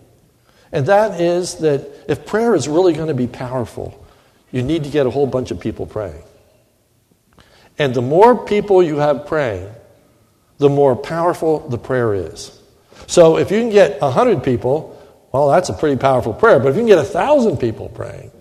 and 0.72 0.86
that 0.86 1.20
is 1.20 1.56
that 1.56 1.90
if 2.08 2.26
prayer 2.26 2.56
is 2.56 2.68
really 2.68 2.94
going 2.94 3.10
to 3.10 3.14
be 3.14 3.28
powerful, 3.28 4.06
you 4.52 4.64
need 4.64 4.86
to 4.86 4.90
get 4.90 5.06
a 5.06 5.10
whole 5.10 5.28
bunch 5.28 5.52
of 5.52 5.60
people 5.60 5.86
praying. 5.86 6.24
And 7.78 7.94
the 7.94 8.02
more 8.02 8.46
people 8.46 8.82
you 8.82 8.98
have 8.98 9.26
praying, 9.26 9.70
the 10.60 10.70
more 10.70 10.96
powerful 10.96 11.68
the 11.68 11.78
prayer 11.78 12.14
is. 12.14 12.58
So 13.08 13.38
if 13.38 13.52
you 13.52 13.60
can 13.60 13.70
get 13.70 14.00
100 14.02 14.44
people, 14.44 14.98
well, 15.32 15.50
that's 15.50 15.70
a 15.70 15.74
pretty 15.74 15.98
powerful 15.98 16.34
prayer. 16.34 16.60
But 16.60 16.70
if 16.70 16.76
you 16.76 16.82
can 16.82 16.88
get 16.88 16.98
1,000 16.98 17.58
people 17.58 17.90
praying, 17.90 18.32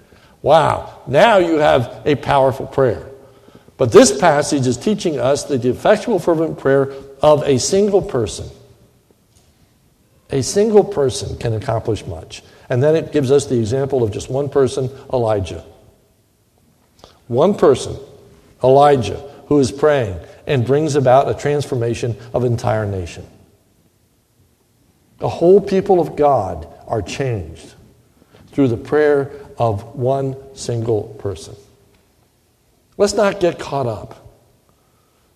wow, 0.43 1.01
now 1.07 1.39
you 1.39 1.57
have 1.57 2.03
a 2.05 2.15
powerful 2.15 2.67
prayer. 2.67 3.10
But 3.81 3.93
this 3.93 4.15
passage 4.21 4.67
is 4.67 4.77
teaching 4.77 5.19
us 5.19 5.45
that 5.45 5.63
the 5.63 5.71
effectual, 5.71 6.19
fervent 6.19 6.59
prayer 6.59 6.93
of 7.23 7.43
a 7.45 7.59
single 7.59 8.03
person 8.03 8.51
a 10.33 10.43
single 10.43 10.85
person 10.85 11.37
can 11.39 11.55
accomplish 11.55 12.07
much. 12.07 12.43
And 12.69 12.83
then 12.83 12.95
it 12.95 13.11
gives 13.11 13.31
us 13.31 13.47
the 13.47 13.59
example 13.59 14.03
of 14.03 14.13
just 14.13 14.31
one 14.31 14.51
person, 14.51 14.91
Elijah. 15.13 15.65
One 17.27 17.55
person, 17.55 17.97
Elijah, 18.63 19.19
who 19.47 19.59
is 19.59 19.73
praying 19.73 20.21
and 20.47 20.67
brings 20.67 20.95
about 20.95 21.31
a 21.31 21.35
transformation 21.35 22.17
of 22.33 22.45
entire 22.45 22.87
nation. 22.87 23.27
The 25.19 25.29
whole 25.29 25.61
people 25.61 26.01
of 26.01 26.17
God 26.17 26.69
are 26.87 27.03
changed 27.03 27.75
through 28.49 28.69
the 28.69 28.77
prayer 28.77 29.33
of 29.59 29.97
one 29.97 30.37
single 30.55 31.03
person. 31.19 31.57
Let's 33.01 33.15
not 33.15 33.41
get 33.41 33.59
caught 33.59 33.87
up 33.87 34.15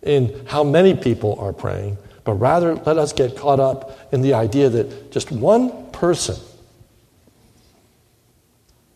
in 0.03 0.45
how 0.45 0.65
many 0.65 0.93
people 0.93 1.41
are 1.41 1.55
praying, 1.55 1.97
but 2.23 2.35
rather 2.35 2.75
let 2.75 2.99
us 2.99 3.15
get 3.15 3.39
caught 3.39 3.59
up 3.59 3.99
in 4.13 4.21
the 4.21 4.35
idea 4.35 4.69
that 4.69 5.11
just 5.11 5.33
one 5.33 5.91
person 5.91 6.37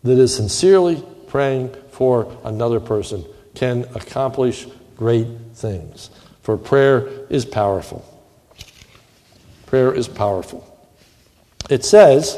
that 0.03 0.19
is 0.19 0.37
sincerely 0.37 1.03
praying 1.29 1.75
for 1.93 2.31
another 2.45 2.79
person 2.79 3.25
can 3.55 3.85
accomplish 3.95 4.67
great 4.99 5.27
things. 5.55 6.11
For 6.43 6.59
prayer 6.59 7.09
is 7.31 7.47
powerful. 7.47 8.05
Prayer 9.65 9.95
is 9.95 10.09
powerful. 10.09 10.63
It 11.71 11.87
says 11.87 12.37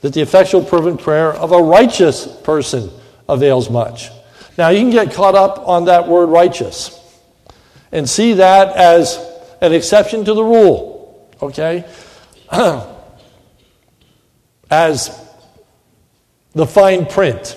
that 0.00 0.14
the 0.14 0.20
effectual, 0.20 0.64
fervent 0.64 1.00
prayer 1.00 1.32
of 1.32 1.52
a 1.52 1.62
righteous 1.62 2.26
person 2.26 2.90
avails 3.28 3.70
much. 3.70 4.10
Now, 4.60 4.68
you 4.68 4.80
can 4.80 4.90
get 4.90 5.14
caught 5.14 5.34
up 5.34 5.66
on 5.66 5.86
that 5.86 6.06
word 6.06 6.26
righteous 6.26 6.94
and 7.92 8.06
see 8.06 8.34
that 8.34 8.76
as 8.76 9.18
an 9.62 9.72
exception 9.72 10.22
to 10.26 10.34
the 10.34 10.44
rule, 10.44 11.34
okay? 11.40 11.90
as 14.70 15.18
the 16.52 16.66
fine 16.66 17.06
print, 17.06 17.56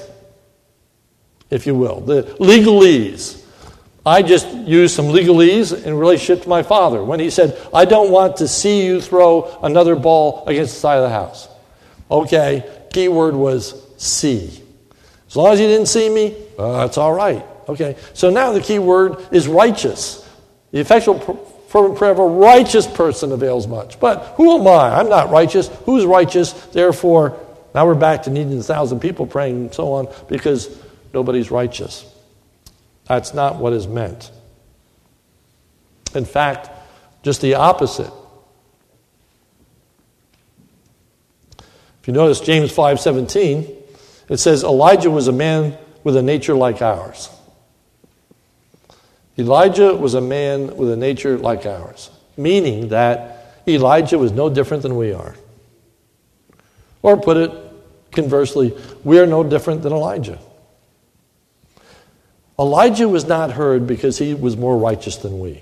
if 1.49 1.67
you 1.67 1.75
will, 1.75 1.99
the 1.99 2.23
legalese. 2.39 3.43
I 4.05 4.21
just 4.21 4.47
used 4.49 4.95
some 4.95 5.07
legalese 5.07 5.83
in 5.83 5.95
relationship 5.95 6.43
to 6.43 6.49
my 6.49 6.63
father 6.63 7.03
when 7.03 7.19
he 7.19 7.29
said, 7.29 7.61
I 7.73 7.83
don't 7.83 8.11
want 8.11 8.37
to 8.37 8.47
see 8.47 8.85
you 8.85 9.01
throw 9.01 9.59
another 9.61 9.97
ball 9.97 10.45
against 10.47 10.75
the 10.75 10.79
side 10.79 10.99
of 10.99 11.03
the 11.03 11.09
house. 11.09 11.49
Okay, 12.09 12.87
key 12.93 13.09
word 13.09 13.35
was 13.35 13.75
see. 13.97 14.62
As 15.33 15.37
long 15.37 15.51
as 15.51 15.59
you 15.59 15.65
didn't 15.65 15.87
see 15.87 16.11
me, 16.11 16.35
uh, 16.59 16.85
that's 16.85 16.99
all 16.99 17.11
right. 17.11 17.43
Okay, 17.67 17.95
so 18.13 18.29
now 18.29 18.51
the 18.51 18.61
key 18.61 18.77
word 18.77 19.17
is 19.31 19.47
righteous. 19.47 20.29
The 20.69 20.79
effectual 20.79 21.17
fervent 21.69 21.97
prayer 21.97 22.11
of 22.11 22.19
a 22.19 22.25
righteous 22.27 22.85
person 22.85 23.31
avails 23.31 23.65
much. 23.65 23.99
But 23.99 24.35
who 24.37 24.59
am 24.59 24.67
I? 24.67 24.99
I'm 24.99 25.09
not 25.09 25.31
righteous. 25.31 25.69
Who's 25.85 26.05
righteous? 26.05 26.51
Therefore, 26.51 27.43
now 27.73 27.87
we're 27.87 27.95
back 27.95 28.21
to 28.23 28.29
needing 28.29 28.59
a 28.59 28.61
thousand 28.61 28.99
people 28.99 29.25
praying 29.25 29.55
and 29.55 29.73
so 29.73 29.93
on 29.93 30.07
because 30.29 30.69
nobody's 31.15 31.49
righteous. 31.49 32.05
That's 33.07 33.33
not 33.33 33.55
what 33.55 33.73
is 33.73 33.87
meant. 33.87 34.29
In 36.13 36.25
fact, 36.25 36.69
just 37.23 37.41
the 37.41 37.55
opposite. 37.55 38.13
If 41.57 42.07
you 42.07 42.13
notice 42.13 42.39
James 42.39 42.71
5:17, 42.71 43.82
it 44.29 44.37
says 44.37 44.63
Elijah 44.63 45.11
was 45.11 45.27
a 45.27 45.31
man 45.31 45.77
with 46.03 46.15
a 46.15 46.21
nature 46.21 46.55
like 46.55 46.81
ours. 46.81 47.29
Elijah 49.37 49.95
was 49.95 50.13
a 50.13 50.21
man 50.21 50.77
with 50.77 50.91
a 50.91 50.95
nature 50.95 51.37
like 51.37 51.65
ours, 51.65 52.11
meaning 52.37 52.89
that 52.89 53.61
Elijah 53.67 54.17
was 54.17 54.31
no 54.31 54.49
different 54.49 54.83
than 54.83 54.95
we 54.95 55.13
are. 55.13 55.35
Or 57.01 57.17
put 57.17 57.37
it 57.37 57.51
conversely, 58.11 58.77
we 59.03 59.19
are 59.19 59.25
no 59.25 59.43
different 59.43 59.81
than 59.81 59.91
Elijah. 59.91 60.39
Elijah 62.59 63.09
was 63.09 63.25
not 63.25 63.51
heard 63.51 63.87
because 63.87 64.19
he 64.19 64.33
was 64.33 64.55
more 64.55 64.77
righteous 64.77 65.17
than 65.17 65.39
we. 65.39 65.61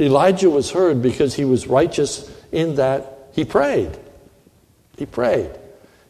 Elijah 0.00 0.50
was 0.50 0.72
heard 0.72 1.02
because 1.02 1.34
he 1.34 1.44
was 1.44 1.66
righteous 1.66 2.30
in 2.50 2.76
that 2.76 3.28
he 3.32 3.44
prayed. 3.44 3.96
He 4.96 5.06
prayed. 5.06 5.50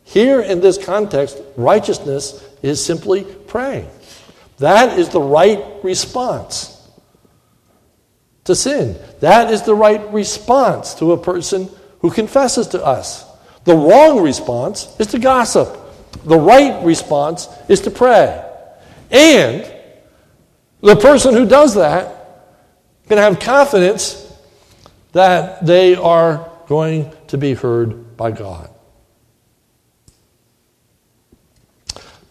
Here 0.05 0.41
in 0.41 0.61
this 0.61 0.83
context, 0.83 1.41
righteousness 1.57 2.45
is 2.63 2.85
simply 2.85 3.25
praying. 3.25 3.89
That 4.59 4.99
is 4.99 5.09
the 5.09 5.21
right 5.21 5.65
response 5.83 6.77
to 8.45 8.55
sin. 8.55 8.97
That 9.21 9.53
is 9.53 9.63
the 9.63 9.75
right 9.75 10.13
response 10.13 10.95
to 10.97 11.13
a 11.13 11.19
person 11.19 11.69
who 12.01 12.11
confesses 12.11 12.69
to 12.69 12.85
us. 12.85 13.25
The 13.65 13.75
wrong 13.75 14.23
response 14.23 14.89
is 14.99 15.09
to 15.09 15.19
gossip. 15.19 15.77
The 16.25 16.39
right 16.39 16.83
response 16.85 17.49
is 17.69 17.81
to 17.83 17.91
pray. 17.91 18.45
And 19.11 19.73
the 20.81 20.97
person 20.97 21.35
who 21.35 21.47
does 21.47 21.75
that 21.75 22.17
can 23.09 23.19
have 23.19 23.39
confidence 23.39 24.27
that 25.13 25.67
they 25.67 25.95
are 25.95 26.49
going 26.67 27.13
to 27.29 27.39
be 27.39 27.55
heard 27.55 28.17
by 28.17 28.31
God. 28.31 28.70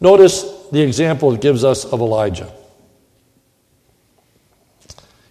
Notice 0.02 0.44
the 0.72 0.82
example 0.82 1.34
it 1.34 1.42
gives 1.42 1.64
us 1.64 1.86
of 1.86 2.00
Elijah. 2.00 2.52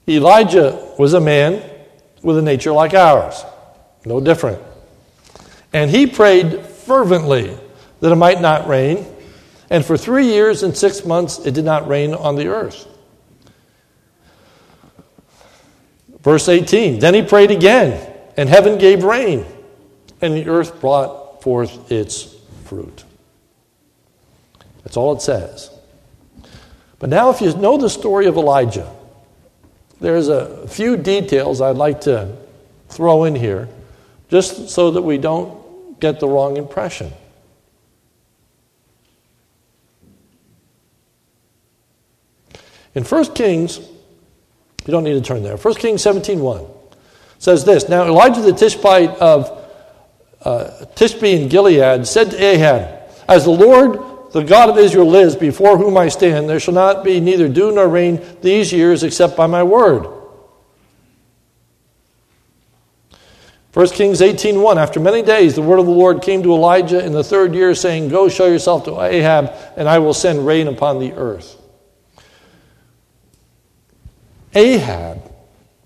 Elijah 0.06 0.94
was 0.98 1.14
a 1.14 1.20
man 1.20 1.62
with 2.22 2.38
a 2.38 2.42
nature 2.42 2.72
like 2.72 2.94
ours, 2.94 3.44
no 4.04 4.20
different. 4.20 4.60
And 5.72 5.90
he 5.90 6.06
prayed 6.06 6.64
fervently 6.64 7.56
that 8.00 8.12
it 8.12 8.16
might 8.16 8.40
not 8.40 8.66
rain. 8.66 9.06
And 9.70 9.84
for 9.84 9.98
three 9.98 10.26
years 10.26 10.62
and 10.62 10.74
six 10.76 11.04
months, 11.04 11.38
it 11.40 11.52
did 11.52 11.64
not 11.64 11.88
rain 11.88 12.14
on 12.14 12.36
the 12.36 12.48
earth. 12.48 12.86
Verse 16.20 16.48
18 16.48 16.98
Then 16.98 17.14
he 17.14 17.22
prayed 17.22 17.50
again, 17.50 18.10
and 18.36 18.48
heaven 18.48 18.78
gave 18.78 19.04
rain, 19.04 19.44
and 20.22 20.34
the 20.34 20.48
earth 20.48 20.80
brought 20.80 21.42
forth 21.42 21.92
its 21.92 22.34
fruit. 22.64 23.04
That's 24.84 24.96
all 24.96 25.12
it 25.14 25.22
says. 25.22 25.70
But 26.98 27.10
now, 27.10 27.30
if 27.30 27.40
you 27.40 27.54
know 27.56 27.76
the 27.76 27.90
story 27.90 28.26
of 28.26 28.36
Elijah, 28.36 28.90
there's 30.00 30.28
a 30.28 30.66
few 30.68 30.96
details 30.96 31.60
I'd 31.60 31.76
like 31.76 32.02
to 32.02 32.36
throw 32.88 33.24
in 33.24 33.34
here 33.34 33.68
just 34.28 34.70
so 34.70 34.90
that 34.92 35.02
we 35.02 35.18
don't 35.18 36.00
get 36.00 36.20
the 36.20 36.28
wrong 36.28 36.56
impression. 36.56 37.12
In 42.94 43.04
1 43.04 43.34
Kings, 43.34 43.78
you 43.78 44.92
don't 44.92 45.04
need 45.04 45.14
to 45.14 45.20
turn 45.20 45.42
there. 45.42 45.56
1 45.56 45.74
Kings 45.74 46.02
17.1 46.02 46.68
says 47.38 47.64
this 47.64 47.88
Now 47.88 48.04
Elijah 48.04 48.40
the 48.40 48.52
Tishbite 48.52 49.10
of 49.18 49.66
uh, 50.42 50.70
Tishbe 50.94 51.40
in 51.40 51.48
Gilead 51.48 52.06
said 52.06 52.30
to 52.30 52.42
Ahab, 52.42 53.10
As 53.28 53.44
the 53.44 53.50
Lord 53.50 54.00
the 54.32 54.44
God 54.44 54.68
of 54.68 54.78
Israel 54.78 55.06
lives, 55.06 55.36
before 55.36 55.78
whom 55.78 55.96
I 55.96 56.08
stand, 56.08 56.48
there 56.48 56.60
shall 56.60 56.74
not 56.74 57.02
be 57.02 57.20
neither 57.20 57.48
dew 57.48 57.72
nor 57.72 57.88
rain 57.88 58.20
these 58.42 58.72
years 58.72 59.02
except 59.02 59.36
by 59.36 59.46
my 59.46 59.62
word. 59.62 60.06
1 63.72 63.88
Kings 63.90 64.20
18.1 64.20 64.76
After 64.76 64.98
many 64.98 65.22
days 65.22 65.54
the 65.54 65.62
word 65.62 65.78
of 65.78 65.86
the 65.86 65.92
Lord 65.92 66.22
came 66.22 66.42
to 66.42 66.52
Elijah 66.52 67.04
in 67.04 67.12
the 67.12 67.24
third 67.24 67.54
year, 67.54 67.74
saying, 67.74 68.08
Go 68.08 68.28
show 68.28 68.46
yourself 68.46 68.84
to 68.84 69.00
Ahab, 69.00 69.52
and 69.76 69.88
I 69.88 69.98
will 69.98 70.14
send 70.14 70.46
rain 70.46 70.68
upon 70.68 70.98
the 70.98 71.12
earth. 71.12 71.56
Ahab 74.54 75.22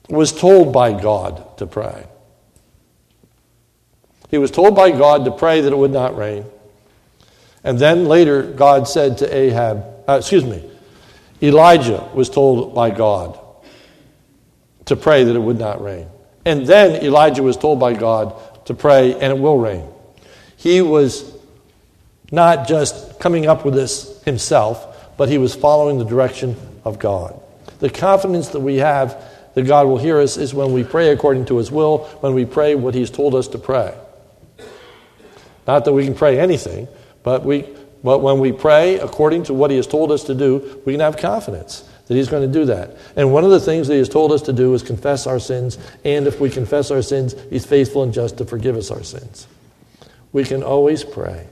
was 0.08 0.32
told 0.32 0.72
by 0.72 0.92
God 0.98 1.58
to 1.58 1.66
pray. 1.66 2.06
He 4.30 4.38
was 4.38 4.50
told 4.50 4.74
by 4.74 4.90
God 4.90 5.26
to 5.26 5.30
pray 5.30 5.60
that 5.60 5.72
it 5.72 5.76
would 5.76 5.90
not 5.90 6.16
rain. 6.16 6.46
And 7.64 7.78
then 7.78 8.06
later, 8.06 8.42
God 8.42 8.88
said 8.88 9.18
to 9.18 9.34
Ahab, 9.34 9.84
uh, 10.08 10.14
excuse 10.14 10.44
me, 10.44 10.68
Elijah 11.42 12.08
was 12.14 12.28
told 12.28 12.74
by 12.74 12.90
God 12.90 13.38
to 14.86 14.96
pray 14.96 15.24
that 15.24 15.34
it 15.34 15.38
would 15.38 15.58
not 15.58 15.82
rain. 15.82 16.06
And 16.44 16.66
then 16.66 17.04
Elijah 17.04 17.42
was 17.42 17.56
told 17.56 17.78
by 17.78 17.94
God 17.94 18.66
to 18.66 18.74
pray 18.74 19.12
and 19.14 19.24
it 19.24 19.38
will 19.38 19.58
rain. 19.58 19.86
He 20.56 20.80
was 20.80 21.30
not 22.30 22.66
just 22.66 23.20
coming 23.20 23.46
up 23.46 23.64
with 23.64 23.74
this 23.74 24.22
himself, 24.24 25.16
but 25.16 25.28
he 25.28 25.38
was 25.38 25.54
following 25.54 25.98
the 25.98 26.04
direction 26.04 26.56
of 26.84 26.98
God. 26.98 27.40
The 27.78 27.90
confidence 27.90 28.48
that 28.48 28.60
we 28.60 28.76
have 28.76 29.22
that 29.54 29.62
God 29.62 29.86
will 29.86 29.98
hear 29.98 30.18
us 30.18 30.36
is 30.36 30.54
when 30.54 30.72
we 30.72 30.82
pray 30.82 31.10
according 31.10 31.44
to 31.46 31.58
his 31.58 31.70
will, 31.70 32.04
when 32.20 32.34
we 32.34 32.44
pray 32.44 32.74
what 32.74 32.94
he's 32.94 33.10
told 33.10 33.34
us 33.34 33.48
to 33.48 33.58
pray. 33.58 33.94
Not 35.66 35.84
that 35.84 35.92
we 35.92 36.04
can 36.04 36.14
pray 36.14 36.40
anything, 36.40 36.88
but, 37.22 37.44
we, 37.44 37.66
but 38.02 38.20
when 38.20 38.38
we 38.38 38.52
pray 38.52 38.98
according 38.98 39.44
to 39.44 39.54
what 39.54 39.70
He 39.70 39.76
has 39.76 39.86
told 39.86 40.12
us 40.12 40.24
to 40.24 40.34
do, 40.34 40.82
we 40.84 40.92
can 40.94 41.00
have 41.00 41.16
confidence 41.16 41.88
that 42.06 42.14
He's 42.14 42.28
going 42.28 42.46
to 42.46 42.52
do 42.52 42.66
that. 42.66 42.96
And 43.16 43.32
one 43.32 43.44
of 43.44 43.50
the 43.50 43.60
things 43.60 43.88
that 43.88 43.94
He 43.94 43.98
has 43.98 44.08
told 44.08 44.32
us 44.32 44.42
to 44.42 44.52
do 44.52 44.74
is 44.74 44.82
confess 44.82 45.26
our 45.26 45.38
sins. 45.38 45.78
And 46.04 46.26
if 46.26 46.40
we 46.40 46.50
confess 46.50 46.90
our 46.90 47.02
sins, 47.02 47.34
He's 47.50 47.64
faithful 47.64 48.02
and 48.02 48.12
just 48.12 48.38
to 48.38 48.44
forgive 48.44 48.76
us 48.76 48.90
our 48.90 49.02
sins. 49.02 49.46
We 50.32 50.44
can 50.44 50.62
always 50.62 51.04
pray. 51.04 51.46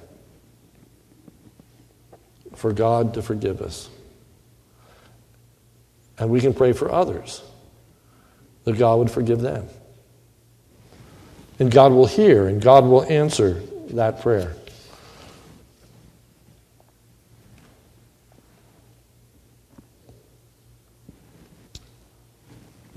for 2.54 2.72
God 2.74 3.14
to 3.14 3.22
forgive 3.22 3.62
us. 3.62 3.88
And 6.18 6.28
we 6.28 6.42
can 6.42 6.52
pray 6.52 6.74
for 6.74 6.92
others 6.92 7.42
that 8.64 8.76
God 8.76 8.98
would 8.98 9.10
forgive 9.10 9.40
them. 9.40 9.66
And 11.58 11.70
God 11.70 11.92
will 11.92 12.06
hear 12.06 12.46
and 12.46 12.60
God 12.60 12.84
will 12.84 13.04
answer 13.04 13.62
that 13.92 14.20
prayer. 14.20 14.54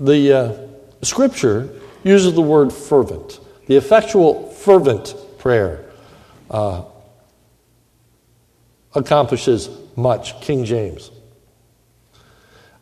The 0.00 0.32
uh, 0.32 0.56
scripture 1.02 1.80
uses 2.02 2.34
the 2.34 2.42
word 2.42 2.72
fervent, 2.72 3.40
the 3.66 3.76
effectual, 3.76 4.50
fervent 4.50 5.14
prayer. 5.38 5.84
Uh, 6.50 6.84
accomplishes 8.94 9.68
much, 9.96 10.40
King 10.40 10.64
James. 10.64 11.10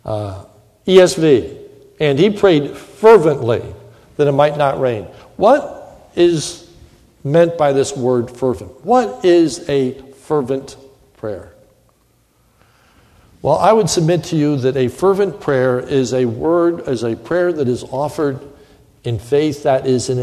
Uh, 0.05 0.45
ESV, 0.87 1.59
and 2.01 2.19
he 2.19 2.31
prayed 2.31 2.77
fervently 2.77 3.63
that 4.17 4.27
it 4.27 4.33
might 4.33 4.57
not 4.57 4.81
rain. 4.81 5.05
What 5.37 6.11
is 6.15 6.69
meant 7.25 7.57
by 7.57 7.73
this 7.73 7.97
word 7.97 8.31
fervent? 8.31 8.85
What 8.85 9.25
is 9.25 9.69
a 9.69 9.93
fervent 10.13 10.77
prayer? 11.17 11.52
Well, 13.43 13.59
I 13.59 13.73
would 13.73 13.91
submit 13.91 14.25
to 14.25 14.37
you 14.37 14.57
that 14.59 14.77
a 14.77 14.87
fervent 14.87 15.41
prayer 15.41 15.81
is 15.81 16.15
a 16.15 16.27
word, 16.27 16.89
is 16.89 17.03
a 17.03 17.17
prayer 17.17 17.53
that 17.53 17.69
is 17.69 17.83
offered 17.83 18.41
in 19.03 19.19
faith 19.19 19.65
that 19.65 19.85
is 19.85 20.09
in 20.09 20.19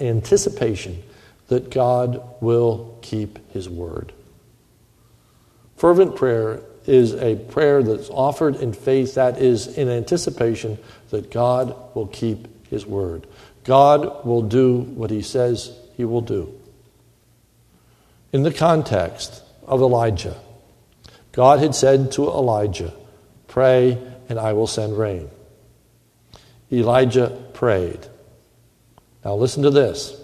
anticipation 0.00 1.02
that 1.48 1.70
God 1.70 2.22
will 2.40 2.96
keep 3.02 3.40
his 3.52 3.68
word. 3.68 4.12
Fervent 5.76 6.14
prayer 6.14 6.60
is 6.86 7.14
a 7.14 7.34
prayer 7.34 7.82
that's 7.82 8.08
offered 8.08 8.54
in 8.56 8.72
faith 8.72 9.16
that 9.16 9.38
is 9.38 9.66
in 9.66 9.88
anticipation 9.88 10.78
that 11.10 11.32
God 11.32 11.74
will 11.94 12.06
keep 12.06 12.68
his 12.68 12.86
word. 12.86 13.26
God 13.64 14.24
will 14.24 14.42
do 14.42 14.78
what 14.78 15.10
he 15.10 15.22
says 15.22 15.76
he 15.96 16.04
will 16.04 16.20
do. 16.20 16.54
In 18.32 18.44
the 18.44 18.52
context 18.52 19.42
of 19.66 19.80
Elijah, 19.80 20.36
God 21.32 21.60
had 21.60 21.74
said 21.74 22.12
to 22.12 22.28
Elijah, 22.28 22.92
Pray 23.48 23.98
and 24.28 24.38
I 24.38 24.52
will 24.52 24.66
send 24.66 24.96
rain. 24.98 25.28
Elijah 26.72 27.36
prayed. 27.52 28.06
Now 29.24 29.34
listen 29.34 29.64
to 29.64 29.70
this. 29.70 30.16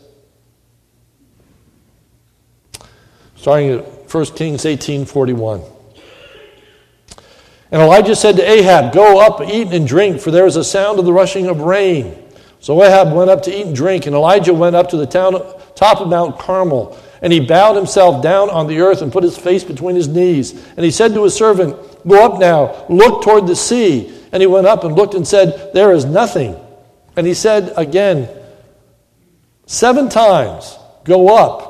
Starting 3.35 3.71
at 3.71 4.11
1 4.11 4.25
Kings 4.37 4.65
18:41. 4.65 5.63
And 7.71 7.83
Elijah 7.83 8.15
said 8.15 8.37
to 8.37 8.49
Ahab, 8.49 8.93
Go 8.93 9.21
up, 9.21 9.41
eat 9.43 9.73
and 9.73 9.87
drink, 9.87 10.21
for 10.21 10.31
there 10.31 10.47
is 10.47 10.57
a 10.57 10.65
sound 10.65 10.99
of 10.99 11.05
the 11.05 11.13
rushing 11.13 11.49
of 11.49 11.61
rain. 11.61 12.17
So 12.61 12.83
Ahab 12.83 13.13
went 13.13 13.29
up 13.29 13.43
to 13.43 13.55
eat 13.55 13.67
and 13.67 13.77
drink, 13.77 14.07
and 14.07 14.15
Elijah 14.15 14.55
went 14.55 14.77
up 14.77 14.91
to 14.91 14.97
the 14.97 15.07
town, 15.07 15.33
top 15.75 16.01
of 16.01 16.09
Mount 16.09 16.39
Carmel. 16.39 16.97
And 17.23 17.33
he 17.33 17.41
bowed 17.41 17.77
himself 17.77 18.23
down 18.23 18.51
on 18.51 18.67
the 18.67 18.81
earth 18.81 19.03
and 19.03 19.13
put 19.13 19.25
his 19.25 19.39
face 19.39 19.65
between 19.65 19.97
his 19.97 20.09
knees. 20.09 20.53
And 20.77 20.85
he 20.85 20.91
said 20.91 21.15
to 21.15 21.25
his 21.25 21.35
servant, 21.35 21.77
Go 22.07 22.25
up 22.25 22.39
now, 22.39 22.87
look 22.89 23.23
toward 23.23 23.47
the 23.47 23.57
sea. 23.57 24.13
And 24.33 24.43
he 24.43 24.47
went 24.47 24.67
up 24.67 24.85
and 24.85 24.95
looked 24.95 25.15
and 25.15 25.27
said, 25.27 25.71
There 25.73 25.93
is 25.93 26.05
nothing. 26.05 26.57
And 27.17 27.27
he 27.27 27.35
said 27.35 27.73
again, 27.77 28.29
Seven 29.67 30.09
times, 30.09 30.79
Go 31.05 31.37
up. 31.37 31.67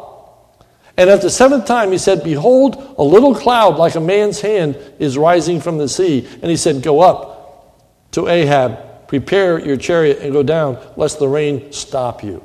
And 0.96 1.10
at 1.10 1.20
the 1.20 1.28
seventh 1.28 1.66
time, 1.66 1.92
he 1.92 1.98
said, 1.98 2.24
Behold, 2.24 2.94
a 2.96 3.04
little 3.04 3.34
cloud 3.34 3.76
like 3.76 3.94
a 3.94 4.00
man's 4.00 4.40
hand 4.40 4.78
is 4.98 5.18
rising 5.18 5.60
from 5.60 5.76
the 5.76 5.88
sea. 5.88 6.26
And 6.40 6.50
he 6.50 6.56
said, 6.56 6.82
Go 6.82 7.00
up 7.00 7.76
to 8.12 8.28
Ahab, 8.28 9.06
prepare 9.08 9.58
your 9.58 9.76
chariot, 9.76 10.20
and 10.20 10.32
go 10.32 10.42
down, 10.42 10.78
lest 10.96 11.18
the 11.18 11.28
rain 11.28 11.70
stop 11.70 12.24
you. 12.24 12.42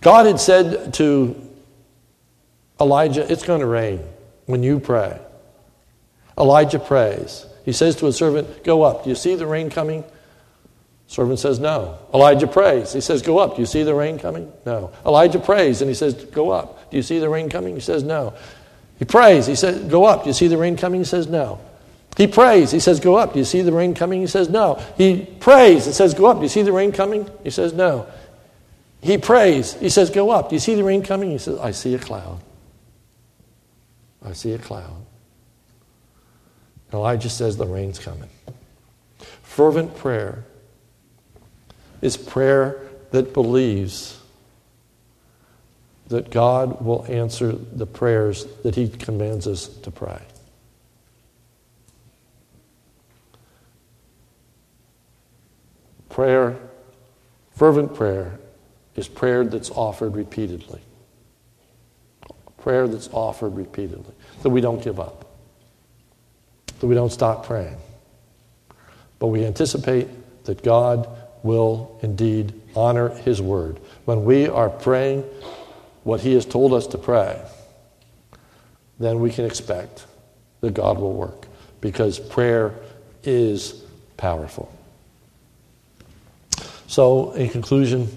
God 0.00 0.26
had 0.26 0.40
said 0.40 0.94
to 0.94 1.36
Elijah, 2.80 3.30
It's 3.30 3.44
going 3.44 3.60
to 3.60 3.66
rain 3.66 4.00
when 4.46 4.62
you 4.62 4.80
pray. 4.80 5.18
Elijah 6.38 6.78
prays. 6.78 7.46
He 7.64 7.72
says 7.72 7.96
to 7.96 8.06
his 8.06 8.16
servant, 8.16 8.64
Go 8.64 8.82
up. 8.82 9.04
Do 9.04 9.10
you 9.10 9.16
see 9.16 9.34
the 9.34 9.46
rain 9.46 9.70
coming? 9.70 10.04
Servant 11.08 11.38
says, 11.38 11.58
No. 11.58 11.98
Elijah 12.14 12.46
prays. 12.46 12.92
He 12.92 13.00
says, 13.00 13.22
Go 13.22 13.38
up. 13.38 13.56
Do 13.56 13.60
you 13.60 13.66
see 13.66 13.82
the 13.82 13.94
rain 13.94 14.18
coming? 14.18 14.52
No. 14.64 14.92
Elijah 15.04 15.38
prays 15.38 15.80
and 15.82 15.88
he 15.88 15.94
says, 15.94 16.14
Go 16.14 16.50
up. 16.50 16.90
Do 16.90 16.96
you 16.96 17.02
see 17.02 17.18
the 17.18 17.28
rain 17.28 17.50
coming? 17.50 17.74
He 17.74 17.80
says, 17.80 18.02
No. 18.02 18.34
He 18.98 19.04
prays. 19.04 19.46
He 19.46 19.54
says, 19.54 19.82
Go 19.90 20.04
up. 20.04 20.24
Do 20.24 20.30
you 20.30 20.34
see 20.34 20.48
the 20.48 20.56
rain 20.56 20.76
coming? 20.76 21.00
He 21.00 21.04
says, 21.04 21.26
No. 21.26 21.60
He 22.16 22.26
prays. 22.26 22.70
He 22.70 22.80
says, 22.80 23.00
Go 23.00 23.16
up. 23.16 23.32
Do 23.32 23.38
you 23.38 23.44
see 23.44 23.62
the 23.62 23.72
rain 23.72 23.94
coming? 23.94 24.20
He 24.20 24.26
says, 24.26 24.48
No. 24.48 24.82
He 24.96 25.24
prays 25.40 25.86
and 25.86 25.94
says, 25.94 26.14
Go 26.14 26.26
up. 26.26 26.38
Do 26.38 26.42
you 26.42 26.48
see 26.48 26.62
the 26.62 26.72
rain 26.72 26.92
coming? 26.92 27.28
He 27.42 27.50
says, 27.50 27.72
No. 27.72 28.06
He 29.00 29.18
prays. 29.18 29.74
He 29.74 29.88
says, 29.88 30.10
Go 30.10 30.30
up. 30.30 30.48
Do 30.48 30.56
you 30.56 30.60
see 30.60 30.74
the 30.74 30.84
rain 30.84 31.02
coming? 31.02 31.30
He 31.30 31.38
says, 31.38 31.58
I 31.58 31.70
see 31.70 31.94
a 31.94 31.98
cloud. 31.98 32.40
I 34.24 34.32
see 34.32 34.52
a 34.52 34.58
cloud. 34.58 35.04
And 36.90 36.94
Elijah 36.94 37.30
says, 37.30 37.56
The 37.56 37.66
rain's 37.66 37.98
coming. 37.98 38.30
Fervent 39.42 39.96
prayer 39.96 40.44
is 42.00 42.16
prayer 42.16 42.80
that 43.10 43.32
believes 43.32 44.20
that 46.08 46.30
God 46.30 46.84
will 46.84 47.04
answer 47.08 47.52
the 47.52 47.86
prayers 47.86 48.46
that 48.62 48.74
He 48.74 48.88
commands 48.88 49.46
us 49.46 49.68
to 49.68 49.90
pray. 49.90 50.20
Prayer, 56.08 56.56
fervent 57.54 57.94
prayer, 57.94 58.38
is 58.98 59.08
prayer 59.08 59.44
that's 59.44 59.70
offered 59.70 60.14
repeatedly. 60.14 60.80
Prayer 62.58 62.88
that's 62.88 63.08
offered 63.12 63.50
repeatedly. 63.50 64.14
That 64.42 64.50
we 64.50 64.60
don't 64.60 64.82
give 64.82 64.98
up. 65.00 65.24
That 66.80 66.86
we 66.86 66.94
don't 66.94 67.12
stop 67.12 67.46
praying. 67.46 67.78
But 69.18 69.28
we 69.28 69.44
anticipate 69.44 70.08
that 70.44 70.62
God 70.62 71.08
will 71.42 71.98
indeed 72.02 72.52
honor 72.74 73.08
his 73.08 73.40
word. 73.40 73.80
When 74.04 74.24
we 74.24 74.48
are 74.48 74.68
praying 74.68 75.24
what 76.04 76.20
he 76.20 76.34
has 76.34 76.44
told 76.44 76.72
us 76.72 76.86
to 76.88 76.98
pray, 76.98 77.40
then 78.98 79.20
we 79.20 79.30
can 79.30 79.44
expect 79.44 80.06
that 80.60 80.74
God 80.74 80.98
will 80.98 81.12
work 81.12 81.46
because 81.80 82.18
prayer 82.18 82.74
is 83.22 83.84
powerful. 84.16 84.72
So, 86.88 87.32
in 87.32 87.50
conclusion, 87.50 88.08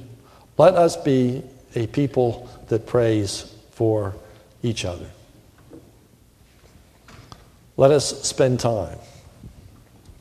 let 0.62 0.76
us 0.76 0.96
be 0.96 1.42
a 1.74 1.88
people 1.88 2.48
that 2.68 2.86
prays 2.86 3.52
for 3.72 4.14
each 4.62 4.86
other. 4.86 5.08
Let 7.78 7.90
us 7.90 8.22
spend 8.22 8.60
time 8.60 9.00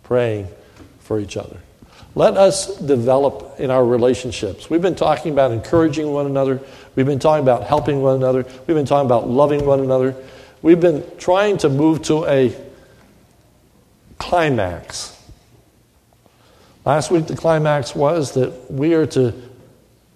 praying 0.02 0.48
for 1.00 1.20
each 1.20 1.36
other. 1.36 1.58
Let 2.14 2.38
us 2.38 2.74
develop 2.78 3.60
in 3.60 3.70
our 3.70 3.84
relationships. 3.84 4.70
We've 4.70 4.80
been 4.80 4.94
talking 4.94 5.30
about 5.30 5.50
encouraging 5.50 6.10
one 6.10 6.24
another. 6.24 6.58
We've 6.96 7.04
been 7.04 7.18
talking 7.18 7.42
about 7.42 7.64
helping 7.64 8.00
one 8.00 8.16
another. 8.16 8.46
We've 8.66 8.74
been 8.74 8.86
talking 8.86 9.04
about 9.04 9.28
loving 9.28 9.66
one 9.66 9.80
another. 9.80 10.16
We've 10.62 10.80
been 10.80 11.04
trying 11.18 11.58
to 11.58 11.68
move 11.68 12.00
to 12.04 12.24
a 12.24 12.56
climax. 14.16 15.22
Last 16.86 17.10
week, 17.10 17.26
the 17.26 17.36
climax 17.36 17.94
was 17.94 18.32
that 18.32 18.70
we 18.70 18.94
are 18.94 19.04
to 19.04 19.49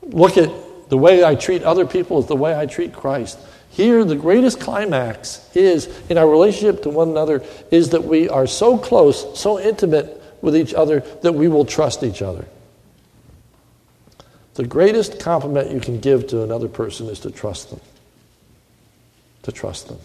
look 0.06 0.36
at 0.36 0.50
the 0.88 0.98
way 0.98 1.24
I 1.24 1.34
treat 1.34 1.62
other 1.62 1.86
people 1.86 2.18
as 2.18 2.26
the 2.26 2.36
way 2.36 2.56
I 2.56 2.66
treat 2.66 2.92
Christ. 2.92 3.38
Here, 3.70 4.04
the 4.04 4.16
greatest 4.16 4.60
climax 4.60 5.50
is 5.56 5.88
in 6.08 6.16
our 6.16 6.28
relationship 6.28 6.82
to 6.84 6.90
one 6.90 7.08
another 7.08 7.42
is 7.70 7.90
that 7.90 8.04
we 8.04 8.28
are 8.28 8.46
so 8.46 8.78
close, 8.78 9.38
so 9.38 9.58
intimate 9.58 10.22
with 10.40 10.56
each 10.56 10.74
other 10.74 11.00
that 11.22 11.32
we 11.32 11.48
will 11.48 11.64
trust 11.64 12.04
each 12.04 12.22
other. 12.22 12.46
The 14.54 14.64
greatest 14.64 15.18
compliment 15.18 15.72
you 15.72 15.80
can 15.80 15.98
give 15.98 16.28
to 16.28 16.44
another 16.44 16.68
person 16.68 17.08
is 17.08 17.18
to 17.20 17.30
trust 17.32 17.70
them. 17.70 17.80
To 19.42 19.50
trust 19.50 19.88
them. 19.88 19.98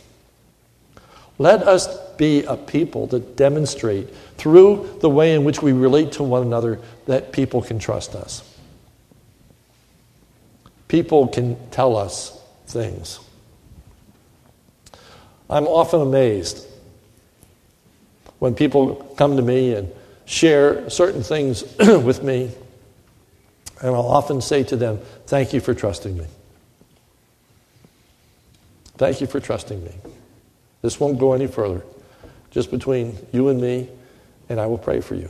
Let 1.38 1.62
us 1.64 1.88
be 2.18 2.43
a 2.43 2.58
people 2.58 3.06
that 3.08 3.38
demonstrate 3.38 4.10
through 4.38 4.97
the 5.02 5.10
way 5.10 5.36
in 5.36 5.43
which 5.43 5.62
we 5.62 5.72
relate 5.72 6.14
to 6.14 6.24
one 6.24 6.41
another 6.41 6.80
that 7.06 7.32
people 7.32 7.62
can 7.62 7.78
trust 7.78 8.16
us. 8.16 8.49
People 10.89 11.27
can 11.27 11.55
tell 11.69 11.95
us 11.95 12.37
things. 12.67 13.19
I'm 15.49 15.67
often 15.67 16.01
amazed 16.01 16.67
when 18.39 18.55
people 18.55 18.95
come 19.17 19.37
to 19.37 19.41
me 19.41 19.75
and 19.75 19.91
share 20.25 20.89
certain 20.89 21.23
things 21.23 21.63
with 21.79 22.23
me, 22.23 22.51
and 23.81 23.95
I'll 23.95 24.07
often 24.07 24.41
say 24.41 24.63
to 24.63 24.75
them, 24.75 24.99
Thank 25.27 25.53
you 25.53 25.59
for 25.59 25.73
trusting 25.73 26.17
me. 26.17 26.25
Thank 28.97 29.21
you 29.21 29.27
for 29.27 29.39
trusting 29.39 29.83
me. 29.83 29.91
This 30.81 30.99
won't 30.99 31.19
go 31.19 31.33
any 31.33 31.47
further. 31.47 31.83
Just 32.51 32.71
between 32.71 33.15
you 33.31 33.49
and 33.49 33.61
me, 33.61 33.89
and 34.49 34.59
I 34.59 34.65
will 34.65 34.77
pray 34.77 35.01
for 35.01 35.15
you. 35.15 35.29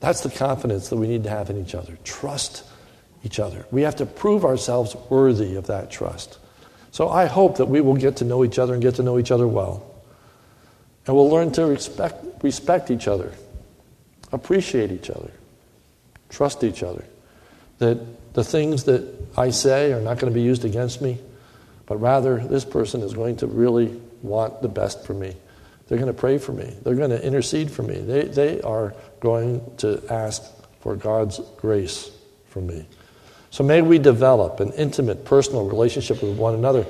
That's 0.00 0.22
the 0.22 0.30
confidence 0.30 0.88
that 0.88 0.96
we 0.96 1.06
need 1.06 1.24
to 1.24 1.30
have 1.30 1.50
in 1.50 1.62
each 1.62 1.74
other. 1.74 1.98
Trust 2.04 2.64
each 3.22 3.38
other. 3.38 3.66
We 3.70 3.82
have 3.82 3.96
to 3.96 4.06
prove 4.06 4.44
ourselves 4.44 4.96
worthy 5.10 5.56
of 5.56 5.66
that 5.66 5.90
trust. 5.90 6.38
So 6.90 7.08
I 7.08 7.26
hope 7.26 7.58
that 7.58 7.66
we 7.66 7.80
will 7.80 7.96
get 7.96 8.16
to 8.16 8.24
know 8.24 8.44
each 8.44 8.58
other 8.58 8.72
and 8.72 8.82
get 8.82 8.96
to 8.96 9.02
know 9.02 9.18
each 9.18 9.30
other 9.30 9.46
well. 9.46 9.86
And 11.06 11.14
we'll 11.14 11.30
learn 11.30 11.52
to 11.52 11.66
respect, 11.66 12.42
respect 12.42 12.90
each 12.90 13.08
other, 13.08 13.32
appreciate 14.32 14.90
each 14.90 15.10
other, 15.10 15.30
trust 16.28 16.64
each 16.64 16.82
other. 16.82 17.04
That 17.78 18.34
the 18.34 18.44
things 18.44 18.84
that 18.84 19.06
I 19.36 19.50
say 19.50 19.92
are 19.92 20.00
not 20.00 20.18
going 20.18 20.32
to 20.32 20.34
be 20.34 20.42
used 20.42 20.64
against 20.64 21.00
me, 21.00 21.18
but 21.86 21.96
rather 21.96 22.38
this 22.38 22.64
person 22.64 23.02
is 23.02 23.14
going 23.14 23.36
to 23.36 23.46
really 23.46 24.00
want 24.22 24.62
the 24.62 24.68
best 24.68 25.04
for 25.04 25.14
me. 25.14 25.34
They're 25.88 25.98
going 25.98 26.12
to 26.12 26.18
pray 26.18 26.38
for 26.38 26.52
me. 26.52 26.72
They're 26.82 26.94
going 26.94 27.10
to 27.10 27.24
intercede 27.24 27.70
for 27.70 27.82
me. 27.82 28.00
They, 28.00 28.22
they 28.22 28.60
are 28.60 28.94
going 29.20 29.62
to 29.78 30.02
ask 30.10 30.42
for 30.80 30.96
God's 30.96 31.40
grace 31.58 32.10
from 32.48 32.66
me. 32.66 32.86
So 33.50 33.64
may 33.64 33.82
we 33.82 33.98
develop 33.98 34.60
an 34.60 34.72
intimate, 34.72 35.24
personal 35.24 35.66
relationship 35.66 36.22
with 36.22 36.36
one 36.36 36.54
another. 36.54 36.86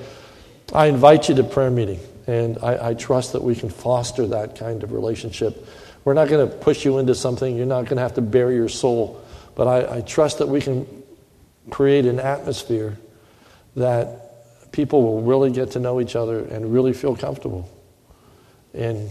I 0.72 0.86
invite 0.86 1.28
you 1.28 1.34
to 1.36 1.42
prayer 1.42 1.70
meeting, 1.70 2.00
and 2.26 2.58
I, 2.62 2.90
I 2.90 2.94
trust 2.94 3.32
that 3.32 3.42
we 3.42 3.54
can 3.54 3.68
foster 3.68 4.26
that 4.28 4.56
kind 4.56 4.82
of 4.82 4.92
relationship. 4.92 5.66
We're 6.04 6.14
not 6.14 6.28
going 6.28 6.48
to 6.48 6.54
push 6.54 6.84
you 6.84 6.98
into 6.98 7.14
something. 7.14 7.56
You're 7.56 7.66
not 7.66 7.84
going 7.84 7.96
to 7.96 8.02
have 8.02 8.14
to 8.14 8.22
bare 8.22 8.52
your 8.52 8.68
soul. 8.68 9.24
But 9.54 9.66
I, 9.66 9.96
I 9.96 10.00
trust 10.02 10.38
that 10.38 10.46
we 10.46 10.60
can 10.60 10.86
create 11.70 12.06
an 12.06 12.20
atmosphere 12.20 12.98
that 13.76 14.72
people 14.72 15.02
will 15.02 15.22
really 15.22 15.50
get 15.50 15.72
to 15.72 15.78
know 15.78 16.00
each 16.00 16.14
other 16.14 16.40
and 16.40 16.72
really 16.72 16.92
feel 16.92 17.16
comfortable 17.16 17.68
in 18.72 19.10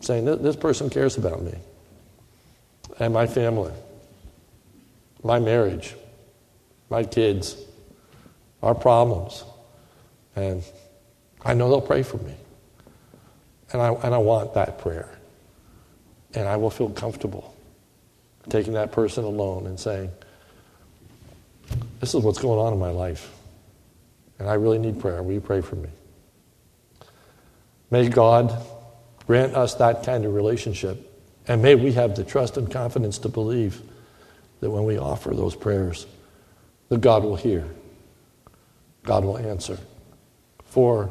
saying, 0.00 0.24
This 0.24 0.56
person 0.56 0.90
cares 0.90 1.16
about 1.16 1.42
me 1.42 1.54
and 2.98 3.14
my 3.14 3.26
family, 3.26 3.72
my 5.22 5.38
marriage, 5.38 5.94
my 6.90 7.04
kids, 7.04 7.56
our 8.62 8.74
problems. 8.74 9.44
And 10.34 10.62
I 11.42 11.54
know 11.54 11.68
they'll 11.68 11.80
pray 11.80 12.02
for 12.02 12.18
me. 12.18 12.34
And 13.72 13.82
I, 13.82 13.92
and 13.92 14.14
I 14.14 14.18
want 14.18 14.54
that 14.54 14.78
prayer. 14.78 15.08
And 16.34 16.48
I 16.48 16.56
will 16.56 16.70
feel 16.70 16.90
comfortable 16.90 17.54
taking 18.48 18.74
that 18.74 18.92
person 18.92 19.24
alone 19.24 19.66
and 19.66 19.78
saying, 19.78 20.10
This 22.00 22.14
is 22.14 22.22
what's 22.22 22.38
going 22.38 22.58
on 22.58 22.72
in 22.72 22.78
my 22.78 22.90
life. 22.90 23.30
And 24.38 24.48
I 24.48 24.54
really 24.54 24.78
need 24.78 25.00
prayer. 25.00 25.22
Will 25.22 25.32
you 25.32 25.40
pray 25.40 25.60
for 25.60 25.76
me? 25.76 25.88
May 27.90 28.08
God 28.08 28.54
grant 29.26 29.54
us 29.54 29.74
that 29.76 30.04
kind 30.04 30.24
of 30.24 30.34
relationship. 30.34 31.07
And 31.48 31.62
may 31.62 31.74
we 31.74 31.92
have 31.92 32.14
the 32.14 32.24
trust 32.24 32.58
and 32.58 32.70
confidence 32.70 33.18
to 33.18 33.28
believe 33.28 33.80
that 34.60 34.70
when 34.70 34.84
we 34.84 34.98
offer 34.98 35.30
those 35.30 35.56
prayers, 35.56 36.06
that 36.90 37.00
God 37.00 37.24
will 37.24 37.36
hear, 37.36 37.64
God 39.04 39.24
will 39.24 39.38
answer. 39.38 39.78
For 40.66 41.10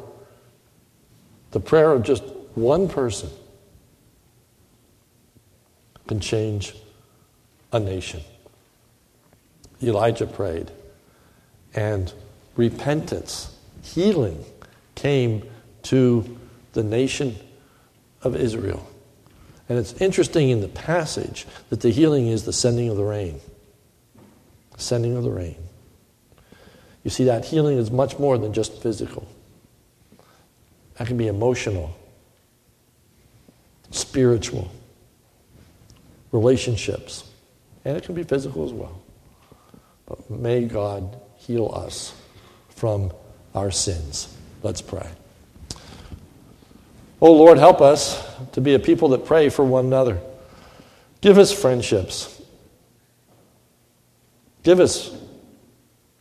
the 1.50 1.60
prayer 1.60 1.92
of 1.92 2.04
just 2.04 2.22
one 2.54 2.88
person 2.88 3.30
can 6.06 6.20
change 6.20 6.74
a 7.72 7.80
nation. 7.80 8.20
Elijah 9.82 10.26
prayed, 10.26 10.70
and 11.74 12.12
repentance, 12.56 13.54
healing 13.82 14.44
came 14.94 15.48
to 15.82 16.38
the 16.72 16.82
nation 16.82 17.36
of 18.22 18.34
Israel. 18.34 18.88
And 19.68 19.78
it's 19.78 19.92
interesting 20.00 20.48
in 20.48 20.60
the 20.60 20.68
passage 20.68 21.46
that 21.68 21.80
the 21.80 21.90
healing 21.90 22.28
is 22.28 22.44
the 22.44 22.52
sending 22.52 22.88
of 22.88 22.96
the 22.96 23.04
rain. 23.04 23.40
Sending 24.76 25.16
of 25.16 25.24
the 25.24 25.30
rain. 25.30 25.56
You 27.04 27.10
see, 27.10 27.24
that 27.24 27.44
healing 27.44 27.78
is 27.78 27.90
much 27.90 28.18
more 28.18 28.38
than 28.38 28.52
just 28.52 28.82
physical, 28.82 29.26
that 30.96 31.06
can 31.06 31.16
be 31.16 31.26
emotional, 31.26 31.96
spiritual, 33.90 34.70
relationships, 36.32 37.24
and 37.84 37.96
it 37.96 38.02
can 38.02 38.14
be 38.14 38.24
physical 38.24 38.64
as 38.64 38.72
well. 38.72 39.00
But 40.06 40.28
may 40.30 40.64
God 40.64 41.20
heal 41.36 41.70
us 41.74 42.14
from 42.68 43.12
our 43.54 43.70
sins. 43.70 44.34
Let's 44.62 44.82
pray. 44.82 45.08
Oh 47.20 47.32
Lord, 47.32 47.58
help 47.58 47.80
us 47.80 48.24
to 48.52 48.60
be 48.60 48.74
a 48.74 48.78
people 48.78 49.08
that 49.08 49.26
pray 49.26 49.48
for 49.48 49.64
one 49.64 49.86
another. 49.86 50.20
Give 51.20 51.36
us 51.38 51.52
friendships. 51.52 52.40
Give 54.62 54.78
us 54.78 55.16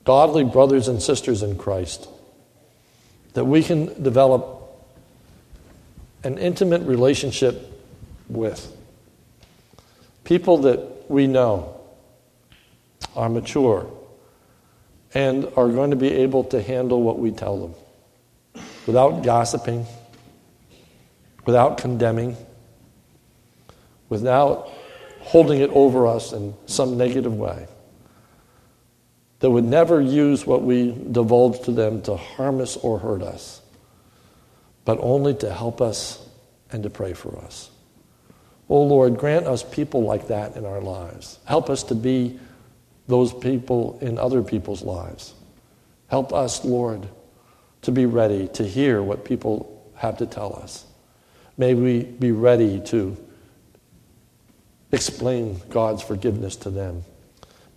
godly 0.04 0.44
brothers 0.44 0.88
and 0.88 1.02
sisters 1.02 1.44
in 1.44 1.58
Christ, 1.58 2.08
that 3.34 3.46
we 3.46 3.62
can 3.62 4.02
develop 4.02 4.58
an 6.24 6.38
intimate 6.38 6.82
relationship 6.84 7.62
with. 8.28 8.74
People 10.24 10.60
that 10.60 11.10
we 11.10 11.28
know 11.28 11.80
are 13.16 13.30
mature 13.30 13.92
and 15.14 15.46
are 15.56 15.70
going 15.70 15.92
to 15.92 15.96
be 15.96 16.12
able 16.12 16.44
to 16.46 16.62
handle 16.62 17.02
what 17.02 17.20
we 17.20 17.32
tell 17.32 17.60
them 17.60 18.64
without 18.86 19.24
gossiping, 19.24 19.86
without 21.48 21.78
condemning, 21.78 22.36
without 24.10 24.70
holding 25.22 25.62
it 25.62 25.70
over 25.70 26.06
us 26.06 26.34
in 26.34 26.54
some 26.66 26.98
negative 26.98 27.34
way 27.34 27.66
that 29.40 29.50
would 29.50 29.64
never 29.64 30.02
use 30.02 30.46
what 30.46 30.62
we 30.62 30.92
divulge 31.12 31.62
to 31.62 31.72
them 31.72 32.02
to 32.02 32.18
harm 32.18 32.60
us 32.60 32.76
or 32.76 33.00
hurt 33.00 33.22
us, 33.22 33.62
but 34.84 34.98
only 35.00 35.34
to 35.34 35.54
help 35.54 35.80
us 35.80 36.22
and 36.70 36.84
to 36.84 36.90
pray 36.90 37.14
for 37.14 37.38
us. 37.38 37.72
Oh 38.68 38.84
Lord, 38.84 39.18
grant 39.18 39.48
us 39.48 39.64
people 39.64 40.04
like 40.04 40.28
that 40.28 40.58
in 40.58 40.66
our 40.66 40.82
lives. 40.82 41.40
Help 41.46 41.70
us 41.70 41.84
to 41.84 41.96
be 41.96 42.38
those 43.08 43.34
people 43.34 43.98
in 44.02 44.18
other 44.18 44.44
people's 44.44 44.84
lives. 44.84 45.34
Help 46.10 46.34
us, 46.34 46.66
Lord, 46.66 47.08
to 47.84 47.94
be 47.94 48.06
ready 48.06 48.50
to 48.50 48.68
hear 48.68 49.02
what 49.02 49.24
people 49.24 49.90
have 49.96 50.18
to 50.18 50.26
tell 50.26 50.54
us. 50.62 50.87
May 51.58 51.74
we 51.74 52.04
be 52.04 52.32
ready 52.32 52.80
to 52.82 53.18
explain 54.92 55.60
God's 55.70 56.04
forgiveness 56.04 56.56
to 56.58 56.70
them. 56.70 57.04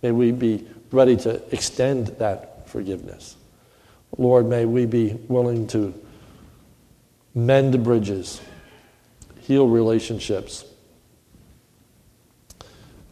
May 0.01 0.11
we 0.11 0.31
be 0.31 0.67
ready 0.91 1.17
to 1.17 1.41
extend 1.53 2.07
that 2.19 2.69
forgiveness. 2.69 3.35
Lord, 4.17 4.47
may 4.47 4.65
we 4.65 4.85
be 4.85 5.13
willing 5.27 5.67
to 5.67 5.93
mend 7.33 7.83
bridges, 7.83 8.41
heal 9.39 9.67
relationships, 9.67 10.65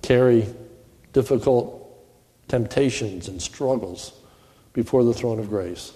carry 0.01 0.47
difficult 1.13 1.75
temptations 2.47 3.27
and 3.27 3.41
struggles 3.41 4.13
before 4.73 5.03
the 5.03 5.13
throne 5.13 5.39
of 5.39 5.49
grace. 5.49 5.93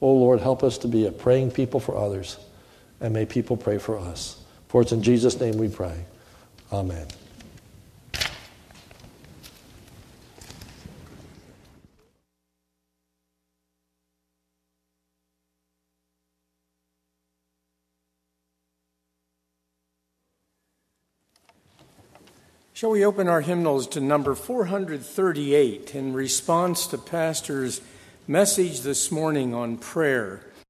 Oh 0.00 0.12
Lord, 0.12 0.40
help 0.40 0.62
us 0.62 0.78
to 0.78 0.88
be 0.88 1.06
a 1.06 1.12
praying 1.12 1.52
people 1.52 1.80
for 1.80 1.96
others, 1.96 2.38
and 3.00 3.12
may 3.12 3.26
people 3.26 3.56
pray 3.56 3.78
for 3.78 3.98
us. 3.98 4.42
For 4.68 4.82
it's 4.82 4.92
in 4.92 5.02
Jesus' 5.02 5.40
name 5.40 5.58
we 5.58 5.68
pray. 5.68 6.04
Amen. 6.72 7.06
Shall 22.76 22.90
we 22.90 23.06
open 23.06 23.26
our 23.26 23.40
hymnals 23.40 23.86
to 23.88 24.00
number 24.02 24.34
438 24.34 25.94
in 25.94 26.12
response 26.12 26.86
to 26.88 26.98
Pastor's 26.98 27.80
message 28.28 28.82
this 28.82 29.10
morning 29.10 29.54
on 29.54 29.78
prayer? 29.78 30.42